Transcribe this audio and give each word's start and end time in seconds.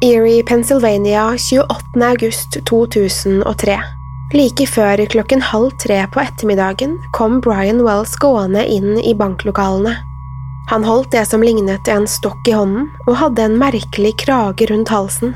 Erie, 0.00 0.42
Pennsylvania, 0.42 1.38
28. 1.38 1.66
august 2.02 2.56
2003. 2.64 3.78
Like 4.34 4.66
før 4.68 5.00
klokken 5.08 5.40
halv 5.40 5.70
tre 5.80 6.02
på 6.12 6.20
ettermiddagen 6.20 6.98
kom 7.16 7.38
Brian 7.40 7.80
Wells 7.80 8.12
gående 8.20 8.66
inn 8.68 8.98
i 9.00 9.14
banklokalene. 9.16 9.94
Han 10.68 10.84
holdt 10.84 11.14
det 11.16 11.24
som 11.30 11.40
lignet 11.40 11.88
en 11.88 12.04
stokk 12.04 12.44
i 12.44 12.52
hånden, 12.52 12.90
og 13.06 13.16
hadde 13.22 13.46
en 13.46 13.56
merkelig 13.56 14.12
krage 14.26 14.68
rundt 14.68 14.92
halsen. 14.92 15.32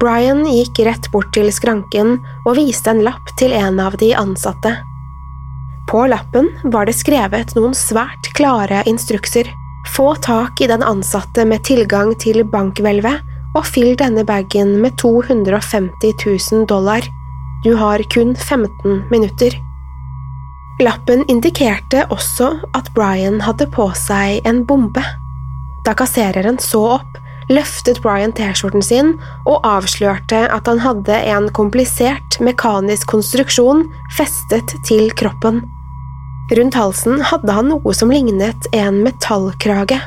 Brian 0.00 0.46
gikk 0.48 0.80
rett 0.88 1.10
bort 1.12 1.34
til 1.36 1.52
skranken 1.52 2.16
og 2.46 2.56
viste 2.56 2.94
en 2.94 3.04
lapp 3.04 3.28
til 3.36 3.52
en 3.52 3.76
av 3.76 4.00
de 4.00 4.14
ansatte. 4.16 4.72
På 5.92 6.08
lappen 6.08 6.48
var 6.64 6.88
det 6.88 6.96
skrevet 6.96 7.52
noen 7.58 7.76
svært 7.76 8.32
klare 8.40 8.86
instrukser. 8.88 9.52
Få 9.92 10.14
tak 10.16 10.64
i 10.64 10.72
den 10.72 10.82
ansatte 10.82 11.44
med 11.44 11.68
tilgang 11.68 12.16
til 12.16 12.40
bankhvelvet, 12.48 13.35
og 13.56 13.64
fyll 13.64 13.94
denne 13.98 14.24
bagen 14.28 14.76
med 14.82 14.98
250 15.00 16.12
000 16.52 16.66
dollar. 16.68 17.06
Du 17.64 17.74
har 17.80 18.02
kun 18.12 18.34
15 18.36 19.06
minutter. 19.10 19.56
Lappen 20.80 21.24
indikerte 21.32 22.04
også 22.12 22.50
at 22.76 22.90
Brian 22.94 23.40
hadde 23.40 23.68
på 23.72 23.88
seg 23.96 24.44
en 24.48 24.64
bombe. 24.68 25.02
Da 25.86 25.94
kassereren 25.96 26.58
så 26.60 26.82
opp, 26.98 27.16
løftet 27.48 28.02
Brian 28.04 28.34
T-skjorten 28.36 28.84
sin 28.84 29.14
og 29.46 29.64
avslørte 29.64 30.42
at 30.52 30.68
han 30.68 30.82
hadde 30.84 31.16
en 31.32 31.48
komplisert 31.56 32.36
mekanisk 32.44 33.08
konstruksjon 33.14 33.86
festet 34.18 34.76
til 34.84 35.08
kroppen. 35.16 35.62
Rundt 36.52 36.76
halsen 36.78 37.24
hadde 37.26 37.54
han 37.56 37.72
noe 37.72 37.94
som 37.96 38.12
lignet 38.12 38.68
en 38.76 39.00
metallkrage. 39.06 39.98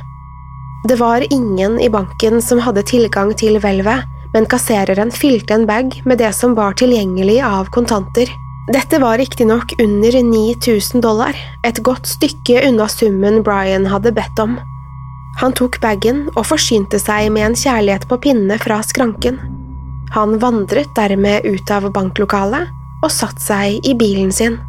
Det 0.88 0.95
var 0.95 1.34
ingen 1.34 1.79
i 1.79 1.90
banken 1.90 2.41
som 2.41 2.59
hadde 2.63 2.85
tilgang 2.88 3.34
til 3.35 3.59
hvelvet, 3.59 4.06
men 4.34 4.45
kassereren 4.47 5.12
fylte 5.12 5.57
en 5.57 5.66
bag 5.67 5.97
med 6.06 6.22
det 6.22 6.31
som 6.38 6.53
var 6.56 6.78
tilgjengelig 6.79 7.41
av 7.44 7.67
kontanter. 7.75 8.29
Dette 8.72 9.00
var 9.01 9.17
riktignok 9.17 9.73
under 9.81 10.16
9000 10.23 11.01
dollar, 11.01 11.35
et 11.67 11.81
godt 11.84 12.07
stykke 12.07 12.62
unna 12.69 12.88
summen 12.88 13.41
Brian 13.44 13.90
hadde 13.91 14.13
bedt 14.16 14.40
om. 14.40 14.56
Han 15.41 15.56
tok 15.57 15.81
bagen 15.84 16.28
og 16.35 16.45
forsynte 16.47 17.00
seg 17.01 17.28
med 17.34 17.50
en 17.50 17.59
kjærlighet 17.59 18.07
på 18.07 18.19
pinne 18.23 18.59
fra 18.61 18.79
skranken. 18.85 19.40
Han 20.16 20.40
vandret 20.40 20.96
dermed 20.96 21.44
ut 21.46 21.72
av 21.72 21.90
banklokalet 21.94 22.72
og 23.03 23.11
satte 23.11 23.44
seg 23.44 23.84
i 23.84 23.97
bilen 24.00 24.31
sin. 24.31 24.59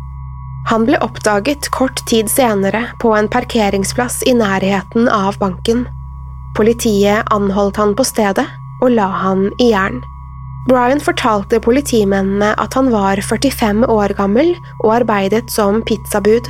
Han 0.69 0.84
ble 0.88 0.98
oppdaget 1.00 1.71
kort 1.75 2.03
tid 2.10 2.28
senere 2.31 2.84
på 3.00 3.15
en 3.16 3.31
parkeringsplass 3.31 4.22
i 4.28 4.34
nærheten 4.37 5.09
av 5.09 5.38
banken. 5.41 5.87
Politiet 6.56 7.28
anholdt 7.31 7.78
han 7.81 7.94
på 7.97 8.06
stedet 8.06 8.47
og 8.81 8.94
la 8.94 9.09
han 9.22 9.49
i 9.61 9.71
jern. 9.72 10.00
Brian 10.69 11.00
fortalte 11.03 11.61
politimennene 11.62 12.53
at 12.61 12.75
han 12.77 12.91
var 12.93 13.21
45 13.25 13.87
år 13.88 14.15
gammel 14.19 14.53
og 14.84 15.00
arbeidet 15.00 15.49
som 15.53 15.81
pizzabud. 15.87 16.49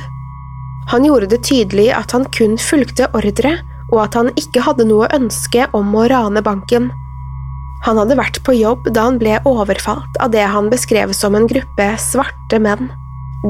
Han 0.91 1.05
gjorde 1.07 1.29
det 1.31 1.43
tydelig 1.47 1.91
at 1.95 2.11
han 2.15 2.25
kun 2.35 2.57
fulgte 2.59 3.07
ordre, 3.15 3.55
og 3.91 3.99
at 4.05 4.15
han 4.17 4.31
ikke 4.39 4.63
hadde 4.65 4.87
noe 4.87 5.09
ønske 5.15 5.67
om 5.77 5.93
å 5.95 6.07
rane 6.11 6.43
banken. 6.43 6.89
Han 7.85 7.97
hadde 7.97 8.17
vært 8.19 8.39
på 8.45 8.55
jobb 8.55 8.91
da 8.93 9.07
han 9.07 9.19
ble 9.21 9.39
overfalt 9.47 10.19
av 10.21 10.33
det 10.35 10.45
han 10.53 10.69
beskrev 10.71 11.13
som 11.17 11.35
en 11.35 11.47
gruppe 11.49 11.87
svarte 11.99 12.59
menn. 12.61 12.91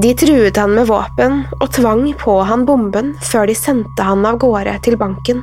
De 0.01 0.13
truet 0.15 0.55
han 0.55 0.71
med 0.77 0.87
våpen 0.87 1.41
og 1.57 1.67
tvang 1.75 2.05
på 2.21 2.37
han 2.47 2.63
bomben 2.67 3.11
før 3.19 3.49
de 3.49 3.57
sendte 3.57 4.05
han 4.07 4.23
av 4.27 4.39
gårde 4.39 4.77
til 4.87 4.95
banken. 4.99 5.41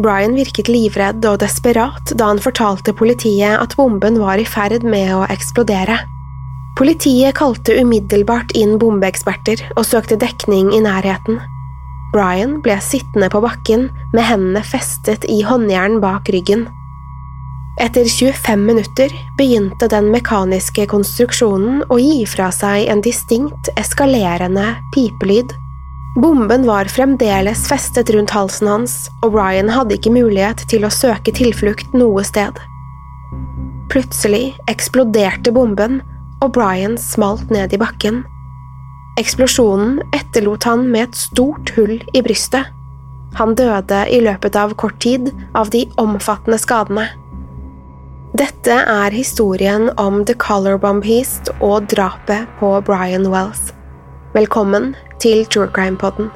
Brian 0.00 0.34
virket 0.38 0.70
livredd 0.72 1.24
og 1.28 1.40
desperat 1.42 2.14
da 2.16 2.30
han 2.30 2.40
fortalte 2.40 2.94
politiet 2.96 3.58
at 3.60 3.76
bomben 3.76 4.18
var 4.22 4.40
i 4.40 4.46
ferd 4.48 4.86
med 4.86 5.12
å 5.12 5.26
eksplodere. 5.28 5.98
Politiet 6.78 7.36
kalte 7.36 7.76
umiddelbart 7.76 8.54
inn 8.56 8.78
bombeeksperter 8.80 9.62
og 9.74 9.84
søkte 9.84 10.16
dekning 10.20 10.70
i 10.72 10.80
nærheten. 10.84 11.40
Brian 12.14 12.58
ble 12.64 12.78
sittende 12.82 13.28
på 13.30 13.42
bakken 13.44 13.88
med 14.14 14.24
hendene 14.26 14.62
festet 14.66 15.26
i 15.28 15.42
håndjern 15.46 16.00
bak 16.02 16.30
ryggen. 16.32 16.66
Etter 17.80 18.08
25 18.08 18.64
minutter 18.66 19.12
begynte 19.38 19.88
den 19.88 20.10
mekaniske 20.12 20.84
konstruksjonen 20.90 21.84
å 21.88 22.00
gi 22.00 22.24
fra 22.28 22.50
seg 22.52 22.88
en 22.92 23.02
distinkt 23.04 23.70
eskalerende 23.80 24.74
pipelyd. 24.94 25.54
Bomben 26.16 26.66
var 26.66 26.84
fremdeles 26.84 27.68
festet 27.68 28.10
rundt 28.10 28.32
halsen 28.34 28.66
hans, 28.66 28.94
og 29.22 29.30
Brian 29.36 29.70
hadde 29.70 29.94
ikke 29.94 30.10
mulighet 30.10 30.64
til 30.70 30.82
å 30.82 30.90
søke 30.90 31.30
tilflukt 31.30 31.94
noe 31.94 32.24
sted. 32.26 32.58
Plutselig 33.94 34.56
eksploderte 34.70 35.54
bomben, 35.54 36.00
og 36.42 36.56
Brian 36.56 36.98
smalt 36.98 37.54
ned 37.54 37.76
i 37.76 37.78
bakken. 37.78 38.24
Eksplosjonen 39.22 40.00
etterlot 40.16 40.66
han 40.66 40.88
med 40.90 41.10
et 41.10 41.22
stort 41.22 41.70
hull 41.78 41.98
i 42.10 42.26
brystet. 42.26 42.66
Han 43.38 43.54
døde 43.54 44.02
i 44.10 44.18
løpet 44.24 44.58
av 44.58 44.74
kort 44.74 44.98
tid 45.04 45.30
av 45.54 45.70
de 45.70 45.86
omfattende 46.02 46.58
skadene. 46.58 47.06
Dette 48.34 48.82
er 48.82 49.14
historien 49.14 49.92
om 49.98 50.24
The 50.26 50.34
Color 50.34 50.78
Bomb 50.82 51.06
Heast 51.06 51.52
og 51.60 51.86
drapet 51.92 52.50
på 52.58 52.80
Brian 52.86 53.30
Wells. 53.30 53.70
Velkommen 54.30 54.92
til 55.18 55.40
True 55.50 55.66
Crime 55.74 55.96
Podden. 55.98 56.28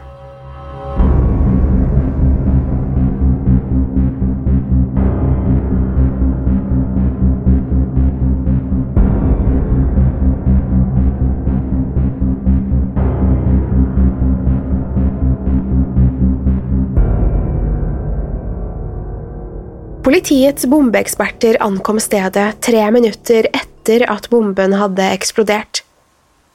Politiets 20.02 20.66
bombeeksperter 20.66 21.62
ankom 21.62 22.02
stedet 22.02 22.58
tre 22.58 22.90
minutter 22.90 23.46
etter 23.54 24.08
at 24.10 24.26
bomben 24.34 24.74
hadde 24.82 25.12
eksplodert. 25.14 25.83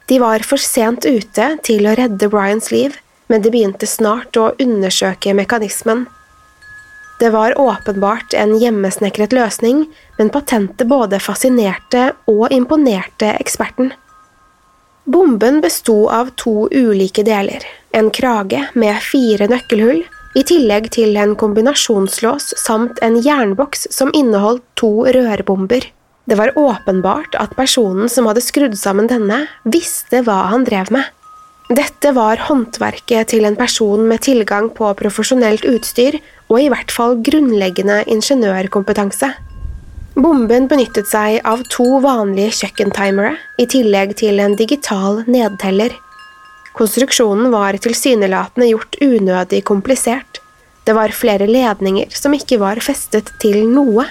De 0.09 0.17
var 0.19 0.41
for 0.41 0.57
sent 0.57 1.05
ute 1.05 1.51
til 1.61 1.85
å 1.85 1.93
redde 1.97 2.31
Bryans 2.33 2.71
liv, 2.73 2.95
men 3.29 3.43
de 3.45 3.51
begynte 3.53 3.85
snart 3.85 4.37
å 4.41 4.51
undersøke 4.57 5.35
mekanismen. 5.37 6.07
Det 7.19 7.29
var 7.29 7.53
åpenbart 7.59 8.33
en 8.33 8.55
hjemmesnekret 8.57 9.35
løsning, 9.35 9.83
men 10.17 10.31
patentet 10.33 10.87
både 10.89 11.19
fascinerte 11.21 12.13
og 12.31 12.47
imponerte 12.55 13.33
eksperten. 13.35 13.91
Bomben 15.05 15.59
besto 15.61 16.07
av 16.13 16.31
to 16.41 16.69
ulike 16.71 17.25
deler, 17.27 17.61
en 17.93 18.09
krage 18.09 18.63
med 18.73 18.97
fire 19.03 19.49
nøkkelhull, 19.51 20.01
i 20.37 20.43
tillegg 20.45 20.89
til 20.93 21.17
en 21.17 21.35
kombinasjonslås 21.37 22.53
samt 22.61 23.01
en 23.05 23.17
jernboks 23.21 23.87
som 23.93 24.13
inneholdt 24.13 24.65
to 24.77 24.91
rørbomber. 25.05 25.85
Det 26.29 26.37
var 26.37 26.51
åpenbart 26.59 27.33
at 27.41 27.55
personen 27.57 28.09
som 28.11 28.27
hadde 28.29 28.43
skrudd 28.45 28.75
sammen 28.77 29.07
denne, 29.09 29.47
visste 29.65 30.21
hva 30.27 30.43
han 30.51 30.65
drev 30.67 30.91
med. 30.93 31.07
Dette 31.73 32.11
var 32.13 32.41
håndverket 32.45 33.31
til 33.31 33.47
en 33.49 33.57
person 33.57 34.03
med 34.09 34.21
tilgang 34.25 34.69
på 34.73 34.91
profesjonelt 34.97 35.65
utstyr 35.69 36.19
og 36.49 36.57
i 36.61 36.69
hvert 36.69 36.93
fall 36.93 37.17
grunnleggende 37.25 38.03
ingeniørkompetanse. 38.09 39.31
Bomben 40.19 40.67
benyttet 40.69 41.09
seg 41.09 41.39
av 41.47 41.61
to 41.73 41.99
vanlige 42.03 42.59
kjøkkentimere 42.61 43.35
i 43.61 43.65
tillegg 43.69 44.15
til 44.21 44.41
en 44.43 44.57
digital 44.59 45.23
nedteller. 45.29 45.93
Konstruksjonen 46.77 47.49
var 47.53 47.77
tilsynelatende 47.81 48.69
gjort 48.69 49.01
unødig 49.01 49.63
komplisert. 49.65 50.41
Det 50.85 50.97
var 50.97 51.13
flere 51.13 51.49
ledninger 51.49 52.13
som 52.13 52.33
ikke 52.37 52.61
var 52.61 52.81
festet 52.85 53.33
til 53.41 53.63
noe. 53.69 54.05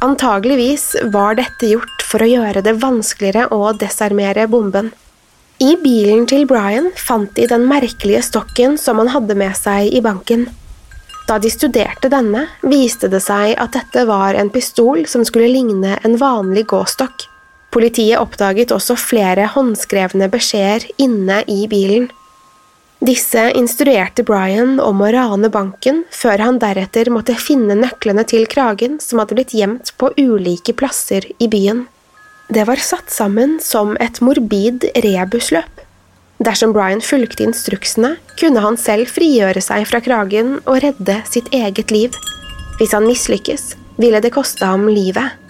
Antageligvis 0.00 0.96
var 1.12 1.34
dette 1.36 1.68
gjort 1.74 2.04
for 2.08 2.24
å 2.24 2.28
gjøre 2.28 2.62
det 2.64 2.72
vanskeligere 2.80 3.50
å 3.52 3.74
desarmere 3.76 4.46
bomben. 4.48 4.88
I 5.60 5.74
bilen 5.82 6.24
til 6.24 6.46
Brian 6.48 6.88
fant 6.96 7.34
de 7.36 7.44
den 7.50 7.66
merkelige 7.68 8.22
stokken 8.24 8.78
som 8.80 8.96
han 9.02 9.10
hadde 9.12 9.36
med 9.36 9.52
seg 9.58 9.92
i 9.92 10.00
banken. 10.00 10.46
Da 11.28 11.36
de 11.38 11.50
studerte 11.52 12.08
denne, 12.08 12.46
viste 12.64 13.10
det 13.12 13.20
seg 13.26 13.52
at 13.60 13.76
dette 13.76 14.06
var 14.08 14.38
en 14.40 14.48
pistol 14.50 15.04
som 15.04 15.26
skulle 15.28 15.52
ligne 15.52 15.98
en 16.00 16.16
vanlig 16.16 16.64
gåstokk. 16.72 17.26
Politiet 17.70 18.18
oppdaget 18.18 18.72
også 18.72 18.96
flere 18.98 19.50
håndskrevne 19.52 20.30
beskjeder 20.32 20.88
inne 20.96 21.42
i 21.44 21.66
bilen. 21.70 22.08
Disse 23.00 23.46
instruerte 23.56 24.20
Brian 24.28 24.74
om 24.84 24.98
å 25.00 25.06
rane 25.08 25.48
banken, 25.48 26.02
før 26.12 26.42
han 26.44 26.58
deretter 26.60 27.08
måtte 27.08 27.32
finne 27.40 27.72
nøklene 27.78 28.26
til 28.28 28.44
kragen 28.44 28.98
som 29.00 29.22
hadde 29.22 29.38
blitt 29.38 29.54
gjemt 29.56 29.94
på 29.96 30.10
ulike 30.20 30.74
plasser 30.76 31.24
i 31.40 31.48
byen. 31.48 31.86
Det 32.52 32.66
var 32.68 32.82
satt 32.84 33.08
sammen 33.08 33.56
som 33.64 33.94
et 34.04 34.20
morbid 34.20 34.84
rebusløp. 35.00 35.80
Dersom 36.44 36.74
Brian 36.76 37.00
fulgte 37.00 37.46
instruksene, 37.48 38.18
kunne 38.40 38.60
han 38.64 38.76
selv 38.80 39.08
frigjøre 39.08 39.64
seg 39.64 39.88
fra 39.88 40.02
kragen 40.04 40.58
og 40.66 40.82
redde 40.84 41.22
sitt 41.28 41.48
eget 41.56 41.92
liv. 41.92 42.16
Hvis 42.76 42.92
han 42.96 43.08
mislykkes, 43.08 43.74
ville 44.00 44.20
det 44.20 44.32
koste 44.36 44.68
ham 44.68 44.88
livet. 44.92 45.40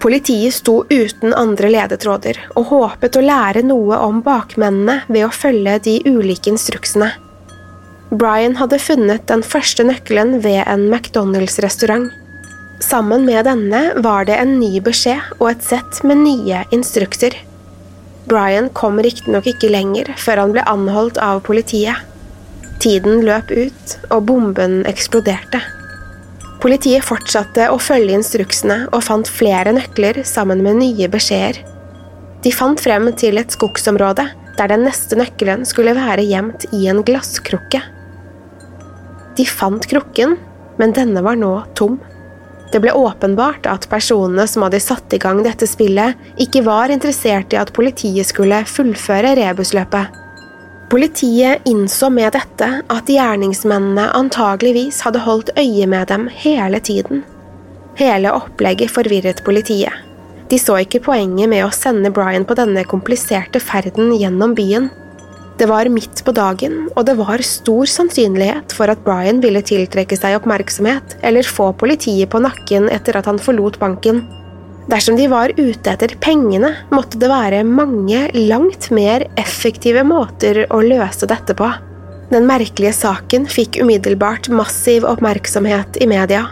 Politiet 0.00 0.54
sto 0.54 0.84
uten 0.88 1.34
andre 1.36 1.68
ledetråder 1.68 2.38
og 2.56 2.70
håpet 2.70 3.18
å 3.20 3.24
lære 3.24 3.60
noe 3.68 3.98
om 4.00 4.22
bakmennene 4.24 5.02
ved 5.12 5.26
å 5.26 5.34
følge 5.34 5.74
de 5.84 5.98
ulike 6.08 6.48
instruksene. 6.48 7.10
Brian 8.10 8.56
hadde 8.56 8.80
funnet 8.80 9.26
den 9.28 9.44
første 9.44 9.84
nøkkelen 9.84 10.38
ved 10.42 10.62
en 10.64 10.86
McDonald's-restaurant. 10.88 12.08
Sammen 12.80 13.26
med 13.28 13.44
denne 13.44 13.82
var 14.00 14.24
det 14.24 14.38
en 14.40 14.56
ny 14.58 14.80
beskjed 14.80 15.36
og 15.36 15.50
et 15.50 15.66
sett 15.68 16.00
med 16.08 16.22
nye 16.24 16.62
instrukser. 16.72 17.36
Brian 18.30 18.70
kom 18.72 19.02
riktignok 19.04 19.50
ikke 19.52 19.68
lenger 19.68 20.14
før 20.16 20.46
han 20.46 20.56
ble 20.56 20.64
anholdt 20.70 21.20
av 21.20 21.42
politiet. 21.44 22.00
Tiden 22.80 23.20
løp 23.28 23.52
ut, 23.52 23.98
og 24.08 24.24
bomben 24.32 24.80
eksploderte. 24.88 25.60
Politiet 26.60 27.04
fortsatte 27.06 27.70
å 27.72 27.78
følge 27.80 28.18
instruksene 28.18 28.82
og 28.90 29.00
fant 29.06 29.28
flere 29.32 29.72
nøkler 29.72 30.20
sammen 30.28 30.60
med 30.64 30.76
nye 30.82 31.08
beskjeder. 31.08 31.62
De 32.44 32.52
fant 32.52 32.80
frem 32.80 33.08
til 33.20 33.40
et 33.40 33.52
skogsområde 33.56 34.26
der 34.58 34.68
den 34.68 34.84
neste 34.84 35.16
nøkkelen 35.16 35.64
skulle 35.68 35.96
være 35.96 36.26
gjemt 36.28 36.66
i 36.76 36.86
en 36.92 37.00
glasskrukke. 37.06 37.80
De 39.38 39.46
fant 39.48 39.84
krukken, 39.88 40.36
men 40.76 40.92
denne 40.96 41.22
var 41.24 41.38
nå 41.40 41.54
tom. 41.78 41.96
Det 42.70 42.82
ble 42.84 42.92
åpenbart 42.94 43.64
at 43.66 43.88
personene 43.90 44.44
som 44.48 44.66
hadde 44.66 44.82
satt 44.84 45.16
i 45.16 45.20
gang 45.22 45.40
dette 45.46 45.66
spillet, 45.66 46.18
ikke 46.36 46.62
var 46.66 46.92
interessert 46.92 47.56
i 47.56 47.60
at 47.60 47.72
politiet 47.76 48.28
skulle 48.28 48.60
fullføre 48.68 49.32
rebusløpet. 49.40 50.12
Politiet 50.90 51.68
innså 51.70 52.08
med 52.10 52.32
dette 52.34 52.66
at 52.90 53.10
gjerningsmennene 53.10 54.08
antageligvis 54.18 55.04
hadde 55.06 55.20
holdt 55.22 55.52
øye 55.54 55.86
med 55.86 56.08
dem 56.10 56.24
hele 56.34 56.80
tiden. 56.82 57.20
Hele 58.00 58.32
opplegget 58.34 58.90
forvirret 58.90 59.44
politiet. 59.46 59.94
De 60.50 60.58
så 60.58 60.80
ikke 60.82 61.02
poenget 61.04 61.46
med 61.52 61.62
å 61.62 61.70
sende 61.70 62.10
Brian 62.10 62.42
på 62.42 62.56
denne 62.58 62.82
kompliserte 62.90 63.62
ferden 63.62 64.10
gjennom 64.18 64.56
byen. 64.58 64.88
Det 65.60 65.68
var 65.70 65.86
midt 65.94 66.24
på 66.26 66.34
dagen, 66.34 66.88
og 66.96 67.06
det 67.06 67.14
var 67.20 67.46
stor 67.46 67.86
sannsynlighet 67.86 68.74
for 68.74 68.90
at 68.90 69.06
Brian 69.06 69.38
ville 69.44 69.62
tiltrekke 69.62 70.18
seg 70.18 70.40
oppmerksomhet 70.40 71.20
eller 71.22 71.46
få 71.46 71.70
politiet 71.78 72.32
på 72.34 72.42
nakken 72.42 72.90
etter 72.90 73.20
at 73.20 73.30
han 73.30 73.38
forlot 73.38 73.78
banken. 73.78 74.24
Dersom 74.90 75.16
de 75.16 75.28
var 75.30 75.52
ute 75.56 75.92
etter 75.92 76.16
pengene, 76.18 76.72
måtte 76.90 77.18
det 77.20 77.28
være 77.30 77.62
mange, 77.62 78.24
langt 78.34 78.88
mer 78.90 79.22
effektive 79.38 80.02
måter 80.02 80.64
å 80.66 80.80
løse 80.82 81.28
dette 81.30 81.54
på. 81.54 81.68
Den 82.30 82.46
merkelige 82.46 82.96
saken 82.98 83.46
fikk 83.50 83.78
umiddelbart 83.82 84.48
massiv 84.50 85.06
oppmerksomhet 85.06 86.00
i 86.02 86.08
media. 86.10 86.48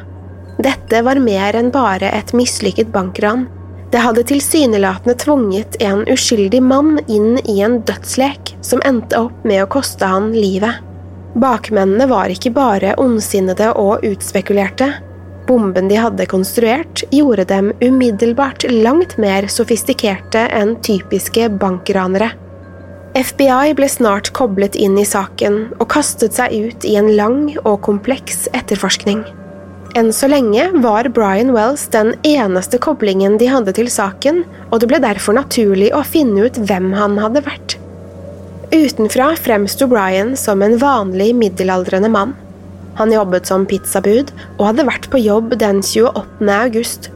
Dette 0.58 1.02
var 1.06 1.18
mer 1.22 1.58
enn 1.58 1.72
bare 1.74 2.12
et 2.14 2.30
mislykket 2.34 2.92
bankran. 2.94 3.46
Det 3.90 4.02
hadde 4.04 4.26
tilsynelatende 4.28 5.16
tvunget 5.18 5.78
en 5.82 6.04
uskyldig 6.10 6.60
mann 6.62 6.98
inn 7.06 7.38
i 7.44 7.58
en 7.64 7.80
dødslek 7.88 8.54
som 8.60 8.82
endte 8.86 9.18
opp 9.18 9.46
med 9.48 9.64
å 9.64 9.70
koste 9.70 10.06
han 10.06 10.30
livet. 10.34 10.82
Bakmennene 11.38 12.06
var 12.10 12.30
ikke 12.30 12.54
bare 12.54 12.94
ondsinnede 13.00 13.72
og 13.78 14.04
utspekulerte. 14.06 14.92
Bomben 15.48 15.88
de 15.88 15.96
hadde 15.96 16.26
konstruert, 16.28 17.02
gjorde 17.10 17.46
dem 17.48 17.72
umiddelbart 17.80 18.66
langt 18.68 19.16
mer 19.16 19.48
sofistikerte 19.48 20.44
enn 20.52 20.76
typiske 20.84 21.48
bankranere. 21.60 22.34
FBI 23.16 23.72
ble 23.74 23.88
snart 23.88 24.28
koblet 24.36 24.76
inn 24.76 24.98
i 25.00 25.06
saken 25.08 25.56
og 25.78 25.88
kastet 25.90 26.36
seg 26.36 26.52
ut 26.52 26.84
i 26.84 26.94
en 27.00 27.08
lang 27.16 27.40
og 27.64 27.80
kompleks 27.86 28.44
etterforskning. 28.52 29.24
Enn 29.96 30.12
så 30.12 30.28
lenge 30.28 30.68
var 30.84 31.08
Brian 31.16 31.54
Wells 31.56 31.86
den 31.94 32.12
eneste 32.28 32.78
koblingen 32.78 33.38
de 33.40 33.48
hadde 33.48 33.72
til 33.78 33.88
saken, 33.90 34.42
og 34.68 34.82
det 34.82 34.90
ble 34.90 35.00
derfor 35.00 35.38
naturlig 35.38 35.88
å 35.96 36.04
finne 36.04 36.44
ut 36.44 36.60
hvem 36.68 36.92
han 36.98 37.16
hadde 37.18 37.42
vært. 37.48 37.78
Utenfra 38.68 39.30
fremsto 39.40 39.88
Brian 39.88 40.34
som 40.36 40.60
en 40.62 40.76
vanlig 40.78 41.32
middelaldrende 41.40 42.12
mann. 42.12 42.36
Han 42.98 43.14
jobbet 43.14 43.46
som 43.46 43.66
pizzabud 43.68 44.32
og 44.58 44.64
hadde 44.70 44.86
vært 44.88 45.06
på 45.12 45.20
jobb 45.22 45.54
den 45.60 45.80
28. 45.86 46.50
august. 46.58 47.10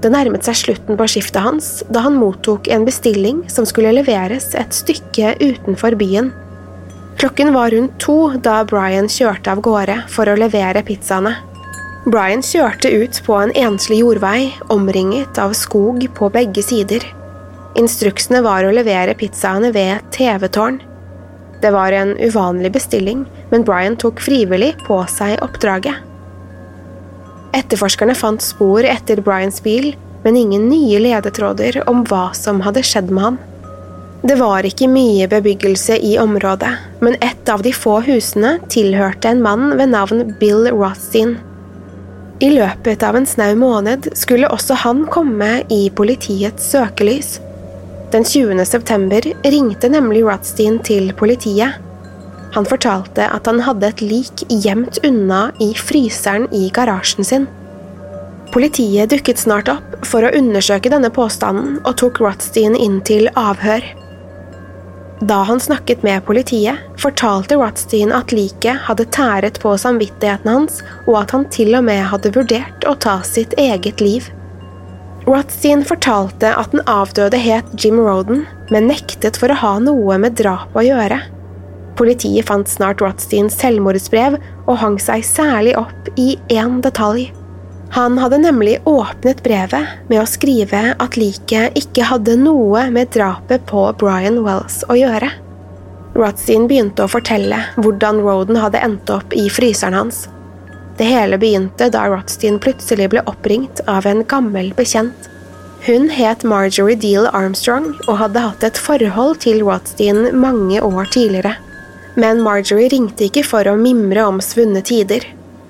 Det 0.00 0.12
nærmet 0.14 0.46
seg 0.46 0.56
slutten 0.56 0.98
på 0.98 1.08
skiftet 1.10 1.42
hans 1.42 1.70
da 1.92 2.04
han 2.06 2.16
mottok 2.16 2.70
en 2.72 2.86
bestilling 2.86 3.42
som 3.50 3.66
skulle 3.68 3.92
leveres 3.96 4.52
et 4.56 4.76
stykke 4.76 5.34
utenfor 5.42 5.98
byen. 6.00 6.30
Klokken 7.18 7.50
var 7.52 7.74
rundt 7.74 7.98
to 7.98 8.16
da 8.38 8.62
Brian 8.68 9.10
kjørte 9.10 9.50
av 9.50 9.60
gårde 9.66 10.04
for 10.12 10.30
å 10.30 10.38
levere 10.38 10.84
pizzaene. 10.86 11.34
Brian 12.08 12.44
kjørte 12.46 12.92
ut 12.94 13.18
på 13.26 13.34
en 13.36 13.50
enslig 13.58 13.98
jordvei, 14.00 14.52
omringet 14.72 15.40
av 15.42 15.52
skog 15.58 16.06
på 16.14 16.30
begge 16.32 16.62
sider. 16.64 17.02
Instruksene 17.76 18.40
var 18.46 18.64
å 18.64 18.72
levere 18.72 19.18
pizzaene 19.18 19.74
ved 19.74 19.96
et 19.98 20.12
TV-tårn. 20.14 20.78
Det 21.62 21.70
var 21.74 21.92
en 21.92 22.14
uvanlig 22.18 22.72
bestilling, 22.72 23.24
men 23.50 23.64
Brian 23.66 23.96
tok 23.98 24.20
frivillig 24.22 24.74
på 24.86 25.00
seg 25.10 25.40
oppdraget. 25.42 26.04
Etterforskerne 27.56 28.14
fant 28.14 28.44
spor 28.44 28.86
etter 28.86 29.22
Brians 29.24 29.62
bil, 29.64 29.94
men 30.22 30.36
ingen 30.36 30.68
nye 30.68 31.00
ledetråder 31.02 31.80
om 31.90 32.04
hva 32.06 32.28
som 32.36 32.60
hadde 32.66 32.84
skjedd 32.86 33.10
med 33.10 33.24
han. 33.24 33.38
Det 34.22 34.34
var 34.38 34.66
ikke 34.66 34.88
mye 34.90 35.28
bebyggelse 35.30 35.98
i 36.02 36.16
området, 36.18 36.70
men 37.00 37.14
et 37.22 37.50
av 37.50 37.62
de 37.62 37.72
få 37.74 38.00
husene 38.06 38.56
tilhørte 38.70 39.30
en 39.30 39.42
mann 39.42 39.70
ved 39.78 39.92
navn 39.94 40.32
Bill 40.40 40.66
Rothstein. 40.74 41.36
I 42.42 42.50
løpet 42.54 43.02
av 43.02 43.16
en 43.18 43.26
snau 43.26 43.54
måned 43.58 44.10
skulle 44.18 44.50
også 44.50 44.76
han 44.84 45.04
komme 45.10 45.62
i 45.74 45.88
politiets 45.90 46.70
søkelys. 46.70 47.38
Den 48.12 48.24
20. 48.24 48.64
september 48.64 49.20
ringte 49.44 49.88
nemlig 49.92 50.22
Rothstein 50.24 50.78
til 50.80 51.10
politiet. 51.12 51.76
Han 52.54 52.64
fortalte 52.64 53.26
at 53.28 53.46
han 53.46 53.60
hadde 53.60 53.90
et 53.90 54.00
lik 54.00 54.44
gjemt 54.48 54.96
unna 55.04 55.50
i 55.60 55.74
fryseren 55.76 56.46
i 56.56 56.70
garasjen 56.72 57.26
sin. 57.28 57.44
Politiet 58.54 59.12
dukket 59.12 59.42
snart 59.42 59.68
opp 59.68 60.06
for 60.08 60.24
å 60.24 60.32
undersøke 60.32 60.88
denne 60.88 61.10
påstanden 61.12 61.76
og 61.82 61.98
tok 62.00 62.22
Rothstein 62.24 62.78
inn 62.80 63.02
til 63.04 63.28
avhør. 63.36 63.84
Da 65.28 65.42
han 65.44 65.60
snakket 65.60 66.04
med 66.06 66.24
politiet, 66.24 66.80
fortalte 66.96 67.58
Rothstein 67.60 68.14
at 68.14 68.32
liket 68.32 68.86
hadde 68.86 69.08
tæret 69.12 69.60
på 69.60 69.74
samvittigheten 69.76 70.48
hans, 70.48 70.80
og 71.04 71.24
at 71.24 71.36
han 71.36 71.44
til 71.52 71.74
og 71.76 71.84
med 71.90 72.06
hadde 72.08 72.32
vurdert 72.32 72.88
å 72.88 72.96
ta 72.96 73.18
sitt 73.26 73.52
eget 73.60 74.00
liv. 74.00 74.30
Rothstein 75.28 75.82
fortalte 75.84 76.54
at 76.56 76.72
den 76.72 76.80
avdøde 76.88 77.36
het 77.36 77.66
Jim 77.76 77.98
Roden, 78.00 78.46
men 78.72 78.86
nektet 78.88 79.36
for 79.36 79.52
å 79.52 79.58
ha 79.60 79.72
noe 79.82 80.16
med 80.20 80.38
drapet 80.40 80.78
å 80.80 80.84
gjøre. 80.86 81.18
Politiet 81.98 82.46
fant 82.48 82.70
snart 82.70 83.02
Rothsteins 83.04 83.58
selvmordsbrev 83.60 84.38
og 84.38 84.78
hang 84.80 84.96
seg 85.02 85.26
særlig 85.26 85.74
opp 85.76 86.08
i 86.16 86.38
én 86.54 86.78
detalj. 86.84 87.26
Han 87.92 88.16
hadde 88.20 88.40
nemlig 88.40 88.78
åpnet 88.88 89.42
brevet 89.44 90.08
med 90.08 90.22
å 90.22 90.28
skrive 90.28 90.94
at 90.96 91.20
liket 91.20 91.76
ikke 91.76 92.08
hadde 92.08 92.38
noe 92.40 92.86
med 92.94 93.12
drapet 93.12 93.68
på 93.68 93.84
Brian 94.00 94.40
Wells 94.46 94.80
å 94.88 94.96
gjøre. 94.96 95.28
Rothstein 96.16 96.64
begynte 96.70 97.04
å 97.04 97.12
fortelle 97.12 97.60
hvordan 97.76 98.24
Roden 98.24 98.56
hadde 98.60 98.80
endt 98.84 99.12
opp 99.12 99.36
i 99.36 99.48
fryseren 99.52 99.96
hans. 99.98 100.24
Det 100.98 101.06
hele 101.06 101.38
begynte 101.38 101.86
da 101.94 102.08
Rothstein 102.10 102.56
plutselig 102.58 103.12
ble 103.12 103.22
oppringt 103.30 103.80
av 103.86 104.06
en 104.10 104.24
gammel 104.26 104.72
bekjent. 104.74 105.28
Hun 105.86 106.08
het 106.10 106.42
Marjorie 106.42 106.98
Deal 106.98 107.28
Armstrong 107.30 107.92
og 108.08 108.16
hadde 108.18 108.42
hatt 108.42 108.66
et 108.66 108.80
forhold 108.82 109.38
til 109.44 109.62
Rothstein 109.62 110.32
mange 110.34 110.82
år 110.82 111.06
tidligere. 111.14 111.54
Men 112.18 112.42
Marjorie 112.42 112.90
ringte 112.90 113.28
ikke 113.28 113.46
for 113.46 113.70
å 113.70 113.76
mimre 113.78 114.26
om 114.26 114.42
svunne 114.42 114.82
tider. 114.82 115.22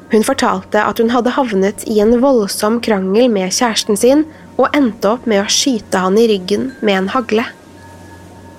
Hun 0.09 0.25
fortalte 0.25 0.81
at 0.81 0.97
hun 1.03 1.13
hadde 1.13 1.37
havnet 1.37 1.85
i 1.85 1.99
en 2.01 2.17
voldsom 2.25 2.81
krangel 2.81 3.29
med 3.29 3.53
kjæresten 3.53 4.01
sin 4.01 4.25
og 4.57 4.73
endte 4.73 5.13
opp 5.13 5.29
med 5.29 5.45
å 5.45 5.53
skyte 5.53 6.07
han 6.09 6.17
i 6.17 6.25
ryggen 6.33 6.71
med 6.81 7.03
en 7.03 7.13
hagle. 7.13 7.45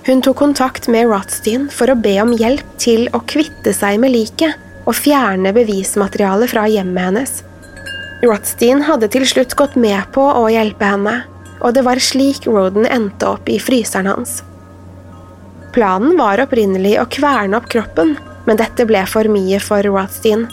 Hun 0.06 0.22
tok 0.22 0.38
kontakt 0.38 0.86
med 0.86 1.10
Rothstein 1.10 1.66
for 1.74 1.90
å 1.90 1.98
be 1.98 2.14
om 2.22 2.30
hjelp 2.30 2.76
til 2.78 3.08
å 3.10 3.26
kvitte 3.26 3.74
seg 3.74 3.98
med 3.98 4.14
liket 4.14 4.69
og 4.86 4.96
fjerne 4.96 5.52
bevismaterialet 5.56 6.52
fra 6.52 6.66
hjemmet 6.70 7.08
hennes. 7.08 7.40
Rothstein 8.24 8.84
hadde 8.84 9.08
til 9.12 9.24
slutt 9.28 9.56
gått 9.56 9.76
med 9.80 10.10
på 10.14 10.24
å 10.24 10.46
hjelpe 10.52 10.88
henne, 10.92 11.22
og 11.60 11.74
det 11.76 11.84
var 11.86 12.00
slik 12.00 12.46
Roden 12.48 12.88
endte 12.88 13.28
opp 13.28 13.48
i 13.48 13.58
fryseren 13.60 14.10
hans. 14.10 14.40
Planen 15.74 16.16
var 16.18 16.40
opprinnelig 16.42 16.96
å 17.00 17.08
kverne 17.12 17.56
opp 17.60 17.68
kroppen, 17.72 18.16
men 18.46 18.58
dette 18.58 18.86
ble 18.88 19.04
for 19.08 19.28
mye 19.30 19.60
for 19.62 19.86
Rothstein. 19.86 20.48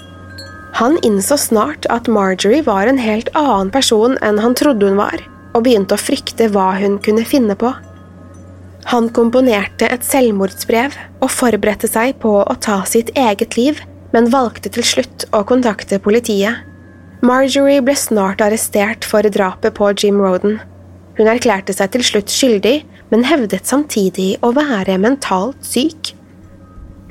Han 0.78 1.00
innså 1.08 1.40
snart 1.42 1.88
at 1.90 2.10
Marjorie 2.12 2.62
var 2.64 2.88
en 2.88 3.00
helt 3.02 3.32
annen 3.34 3.72
person 3.74 4.18
enn 4.22 4.40
han 4.44 4.56
trodde 4.56 4.92
hun 4.92 5.00
var, 5.00 5.24
og 5.56 5.64
begynte 5.66 5.98
å 5.98 6.02
frykte 6.02 6.52
hva 6.54 6.70
hun 6.78 7.00
kunne 7.04 7.26
finne 7.26 7.58
på. 7.58 7.72
Han 8.92 9.10
komponerte 9.12 9.90
et 9.92 10.06
selvmordsbrev 10.08 10.94
og 11.20 11.32
forberedte 11.34 11.90
seg 11.92 12.20
på 12.22 12.38
å 12.44 12.60
ta 12.64 12.84
sitt 12.88 13.10
eget 13.18 13.58
liv, 13.58 13.82
men 14.14 14.30
valgte 14.34 14.72
til 14.74 14.86
slutt 14.86 15.28
å 15.36 15.44
kontakte 15.48 16.00
politiet. 16.04 16.64
Marjorie 17.26 17.82
ble 17.82 17.96
snart 17.98 18.44
arrestert 18.46 19.06
for 19.08 19.26
drapet 19.26 19.76
på 19.78 19.90
Jim 19.98 20.20
Roden. 20.22 20.60
Hun 21.18 21.30
erklærte 21.32 21.74
seg 21.74 21.96
til 21.96 22.06
slutt 22.06 22.32
skyldig, 22.32 22.78
men 23.10 23.26
hevdet 23.26 23.66
samtidig 23.66 24.36
å 24.46 24.52
være 24.56 25.00
mentalt 25.02 25.66
syk. 25.66 26.14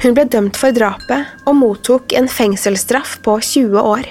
Hun 0.02 0.14
ble 0.14 0.26
dømt 0.30 0.58
for 0.60 0.76
drapet 0.76 1.46
og 1.48 1.58
mottok 1.58 2.14
en 2.16 2.28
fengselsstraff 2.30 3.16
på 3.24 3.38
20 3.40 3.80
år. 3.80 4.08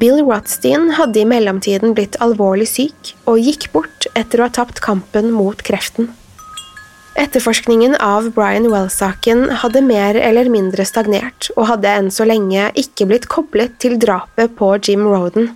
Bill 0.00 0.22
Rothstein 0.24 0.94
hadde 0.96 1.20
i 1.20 1.28
mellomtiden 1.28 1.92
blitt 1.96 2.16
alvorlig 2.24 2.70
syk 2.70 3.12
og 3.28 3.42
gikk 3.42 3.68
bort 3.74 4.06
etter 4.16 4.40
å 4.40 4.48
ha 4.48 4.54
tapt 4.54 4.80
kampen 4.84 5.28
mot 5.34 5.60
kreften. 5.66 6.08
Etterforskningen 7.14 7.94
av 8.02 8.30
Brian 8.34 8.66
Wells-saken 8.72 9.46
hadde 9.62 9.84
mer 9.86 10.16
eller 10.18 10.48
mindre 10.50 10.82
stagnert 10.88 11.46
og 11.54 11.68
hadde 11.68 11.92
enn 12.00 12.08
så 12.10 12.26
lenge 12.26 12.72
ikke 12.80 13.06
blitt 13.06 13.28
koblet 13.30 13.76
til 13.82 14.00
drapet 14.02 14.56
på 14.58 14.72
Jim 14.82 15.06
Roden. 15.06 15.52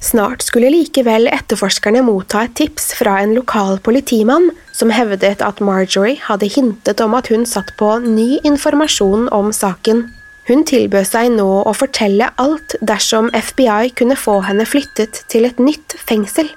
Snart 0.00 0.44
skulle 0.46 0.70
likevel 0.72 1.26
etterforskerne 1.28 2.00
motta 2.06 2.44
et 2.46 2.54
tips 2.56 2.92
fra 2.96 3.18
en 3.20 3.34
lokal 3.36 3.80
politimann 3.84 4.48
som 4.72 4.92
hevdet 4.94 5.42
at 5.44 5.60
Marjorie 5.60 6.22
hadde 6.24 6.48
hintet 6.54 7.02
om 7.04 7.16
at 7.18 7.28
hun 7.32 7.44
satt 7.50 7.74
på 7.76 7.96
ny 8.04 8.38
informasjon 8.46 9.26
om 9.34 9.50
saken. 9.52 10.06
Hun 10.48 10.64
tilbød 10.64 11.04
seg 11.10 11.34
nå 11.34 11.48
å 11.68 11.74
fortelle 11.76 12.30
alt 12.40 12.78
dersom 12.80 13.28
FBI 13.34 13.90
kunne 13.98 14.16
få 14.16 14.38
henne 14.46 14.64
flyttet 14.64 15.24
til 15.28 15.44
et 15.50 15.60
nytt 15.60 15.98
fengsel. 16.00 16.48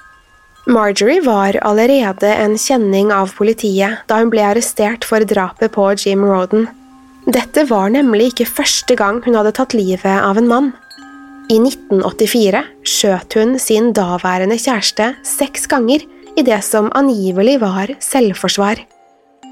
Marjorie 0.65 1.21
var 1.21 1.57
allerede 1.61 2.27
en 2.27 2.57
kjenning 2.57 3.09
av 3.13 3.31
politiet 3.33 4.03
da 4.05 4.19
hun 4.19 4.29
ble 4.29 4.43
arrestert 4.45 5.05
for 5.07 5.25
drapet 5.25 5.73
på 5.73 5.87
Jim 5.97 6.21
Roden. 6.25 6.67
Dette 7.25 7.63
var 7.69 7.89
nemlig 7.89 8.31
ikke 8.31 8.49
første 8.49 8.95
gang 8.97 9.23
hun 9.25 9.37
hadde 9.37 9.55
tatt 9.57 9.73
livet 9.73 10.05
av 10.21 10.37
en 10.37 10.49
mann. 10.49 10.69
I 11.49 11.57
1984 11.57 12.61
skjøt 12.87 13.35
hun 13.39 13.57
sin 13.59 13.89
daværende 13.97 14.57
kjæreste 14.61 15.11
seks 15.25 15.65
ganger 15.71 16.05
i 16.37 16.43
det 16.45 16.61
som 16.63 16.91
angivelig 16.95 17.57
var 17.63 17.91
selvforsvar. 17.99 18.83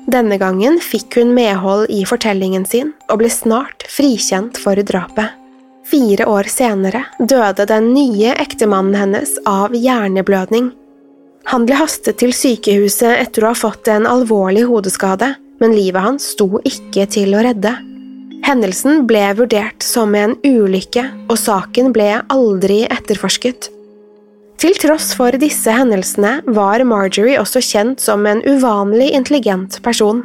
Denne 0.10 0.38
gangen 0.42 0.78
fikk 0.82 1.18
hun 1.20 1.34
medhold 1.34 1.90
i 1.90 2.04
fortellingen 2.08 2.66
sin 2.70 2.94
og 3.10 3.24
ble 3.24 3.32
snart 3.34 3.86
frikjent 3.90 4.62
for 4.62 4.78
drapet. 4.78 5.34
Fire 5.90 6.28
år 6.30 6.46
senere 6.54 7.02
døde 7.18 7.66
den 7.66 7.90
nye 7.96 8.36
ektemannen 8.38 8.94
hennes 8.98 9.34
av 9.50 9.74
hjerneblødning. 9.74 10.70
Han 11.50 11.66
ble 11.66 11.80
hastet 11.80 12.20
til 12.22 12.34
sykehuset 12.36 13.16
etter 13.18 13.46
å 13.46 13.54
ha 13.54 13.58
fått 13.58 13.90
en 13.90 14.06
alvorlig 14.06 14.68
hodeskade, 14.70 15.32
men 15.60 15.74
livet 15.74 16.06
hans 16.06 16.28
sto 16.36 16.60
ikke 16.62 17.08
til 17.10 17.34
å 17.34 17.42
redde. 17.46 17.72
Hendelsen 18.46 19.04
ble 19.10 19.24
vurdert 19.38 19.84
som 19.84 20.14
en 20.16 20.36
ulykke, 20.46 21.04
og 21.28 21.38
saken 21.42 21.90
ble 21.96 22.12
aldri 22.32 22.84
etterforsket. 22.86 23.72
Til 24.60 24.76
tross 24.78 25.14
for 25.16 25.34
disse 25.40 25.72
hendelsene 25.74 26.40
var 26.54 26.84
Marjorie 26.88 27.40
også 27.42 27.64
kjent 27.64 28.04
som 28.04 28.28
en 28.28 28.44
uvanlig 28.46 29.10
intelligent 29.16 29.80
person. 29.86 30.22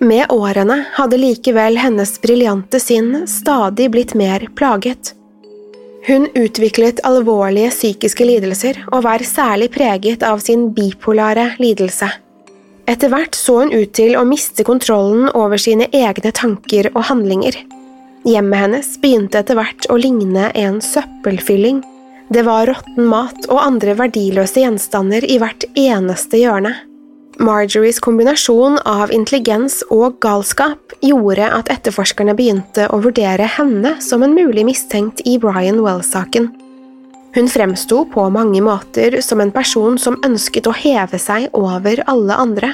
Med 0.00 0.32
årene 0.32 0.82
hadde 0.96 1.20
likevel 1.20 1.78
hennes 1.80 2.16
briljante 2.20 2.80
sinn 2.82 3.26
stadig 3.30 3.90
blitt 3.94 4.16
mer 4.18 4.48
plaget. 4.58 5.14
Hun 6.06 6.28
utviklet 6.38 7.00
alvorlige 7.02 7.72
psykiske 7.74 8.24
lidelser 8.28 8.78
og 8.92 9.02
var 9.08 9.24
særlig 9.26 9.72
preget 9.74 10.22
av 10.22 10.38
sin 10.38 10.68
bipolare 10.76 11.48
lidelse. 11.58 12.06
Etter 12.86 13.10
hvert 13.10 13.34
så 13.34 13.56
hun 13.64 13.72
ut 13.74 13.90
til 13.98 14.14
å 14.14 14.22
miste 14.28 14.62
kontrollen 14.62 15.26
over 15.34 15.58
sine 15.58 15.88
egne 15.90 16.30
tanker 16.30 16.92
og 16.92 17.08
handlinger. 17.08 17.58
Hjemmet 18.26 18.62
hennes 18.62 18.92
begynte 19.02 19.42
etter 19.42 19.58
hvert 19.58 19.90
å 19.90 19.98
ligne 19.98 20.52
en 20.54 20.78
søppelfylling. 20.78 21.82
Det 22.30 22.46
var 22.46 22.70
råtten 22.70 23.10
mat 23.10 23.50
og 23.50 23.58
andre 23.64 23.98
verdiløse 23.98 24.62
gjenstander 24.62 25.26
i 25.26 25.40
hvert 25.42 25.66
eneste 25.74 26.38
hjørne. 26.38 26.76
Marjories 27.36 27.98
kombinasjon 28.00 28.78
av 28.88 29.10
intelligens 29.12 29.82
og 29.92 30.14
galskap 30.24 30.94
gjorde 31.04 31.44
at 31.52 31.68
etterforskerne 31.68 32.32
begynte 32.36 32.86
å 32.88 33.00
vurdere 33.04 33.44
henne 33.58 33.98
som 34.00 34.24
en 34.24 34.32
mulig 34.32 34.64
mistenkt 34.64 35.20
i 35.28 35.36
Brian 35.42 35.82
Wells-saken. 35.84 36.48
Hun 37.36 37.50
fremsto 37.52 38.06
på 38.08 38.24
mange 38.32 38.62
måter 38.64 39.18
som 39.20 39.42
en 39.44 39.52
person 39.52 39.98
som 40.00 40.16
ønsket 40.24 40.70
å 40.70 40.72
heve 40.72 41.20
seg 41.20 41.50
over 41.52 42.00
alle 42.08 42.38
andre. 42.40 42.70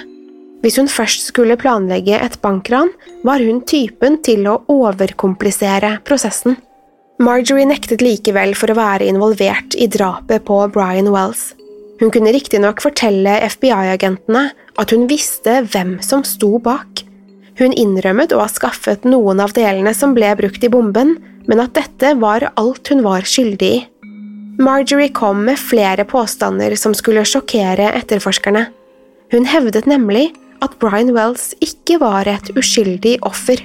Hvis 0.63 0.79
hun 0.79 0.87
først 0.87 1.27
skulle 1.33 1.59
planlegge 1.59 2.21
et 2.23 2.39
bankran, 2.45 2.93
var 3.27 3.43
hun 3.43 3.65
typen 3.67 4.21
til 4.23 4.47
å 4.47 4.61
overkomplisere 4.71 5.97
prosessen. 6.07 6.55
Marjorie 7.19 7.67
nektet 7.67 8.03
likevel 8.03 8.55
for 8.55 8.71
å 8.71 8.79
være 8.79 9.11
involvert 9.11 9.75
i 9.75 9.91
drapet 9.91 10.47
på 10.47 10.61
Brian 10.71 11.11
Wells. 11.11 11.51
Hun 12.03 12.11
kunne 12.11 12.33
riktignok 12.35 12.81
fortelle 12.83 13.37
FBI-agentene 13.47 14.49
at 14.83 14.91
hun 14.91 15.05
visste 15.07 15.61
hvem 15.71 16.01
som 16.03 16.25
sto 16.27 16.57
bak. 16.59 17.05
Hun 17.61 17.77
innrømmet 17.79 18.35
å 18.35 18.41
ha 18.43 18.49
skaffet 18.51 19.07
noen 19.07 19.39
av 19.45 19.55
delene 19.55 19.93
som 19.95 20.17
ble 20.17 20.33
brukt 20.41 20.67
i 20.67 20.71
bomben, 20.73 21.15
men 21.47 21.63
at 21.63 21.77
dette 21.79 22.17
var 22.19 22.49
alt 22.59 22.91
hun 22.91 23.05
var 23.07 23.23
skyldig 23.23 23.71
i. 23.77 23.81
Marjorie 24.59 25.15
kom 25.15 25.47
med 25.47 25.63
flere 25.63 26.03
påstander 26.03 26.75
som 26.77 26.91
skulle 26.95 27.23
sjokkere 27.23 27.93
etterforskerne. 28.03 28.67
Hun 29.31 29.47
hevdet 29.47 29.87
nemlig 29.87 30.33
at 30.63 30.75
Brian 30.83 31.15
Wells 31.15 31.53
ikke 31.63 32.01
var 32.03 32.27
et 32.27 32.51
uskyldig 32.59 33.21
offer. 33.23 33.63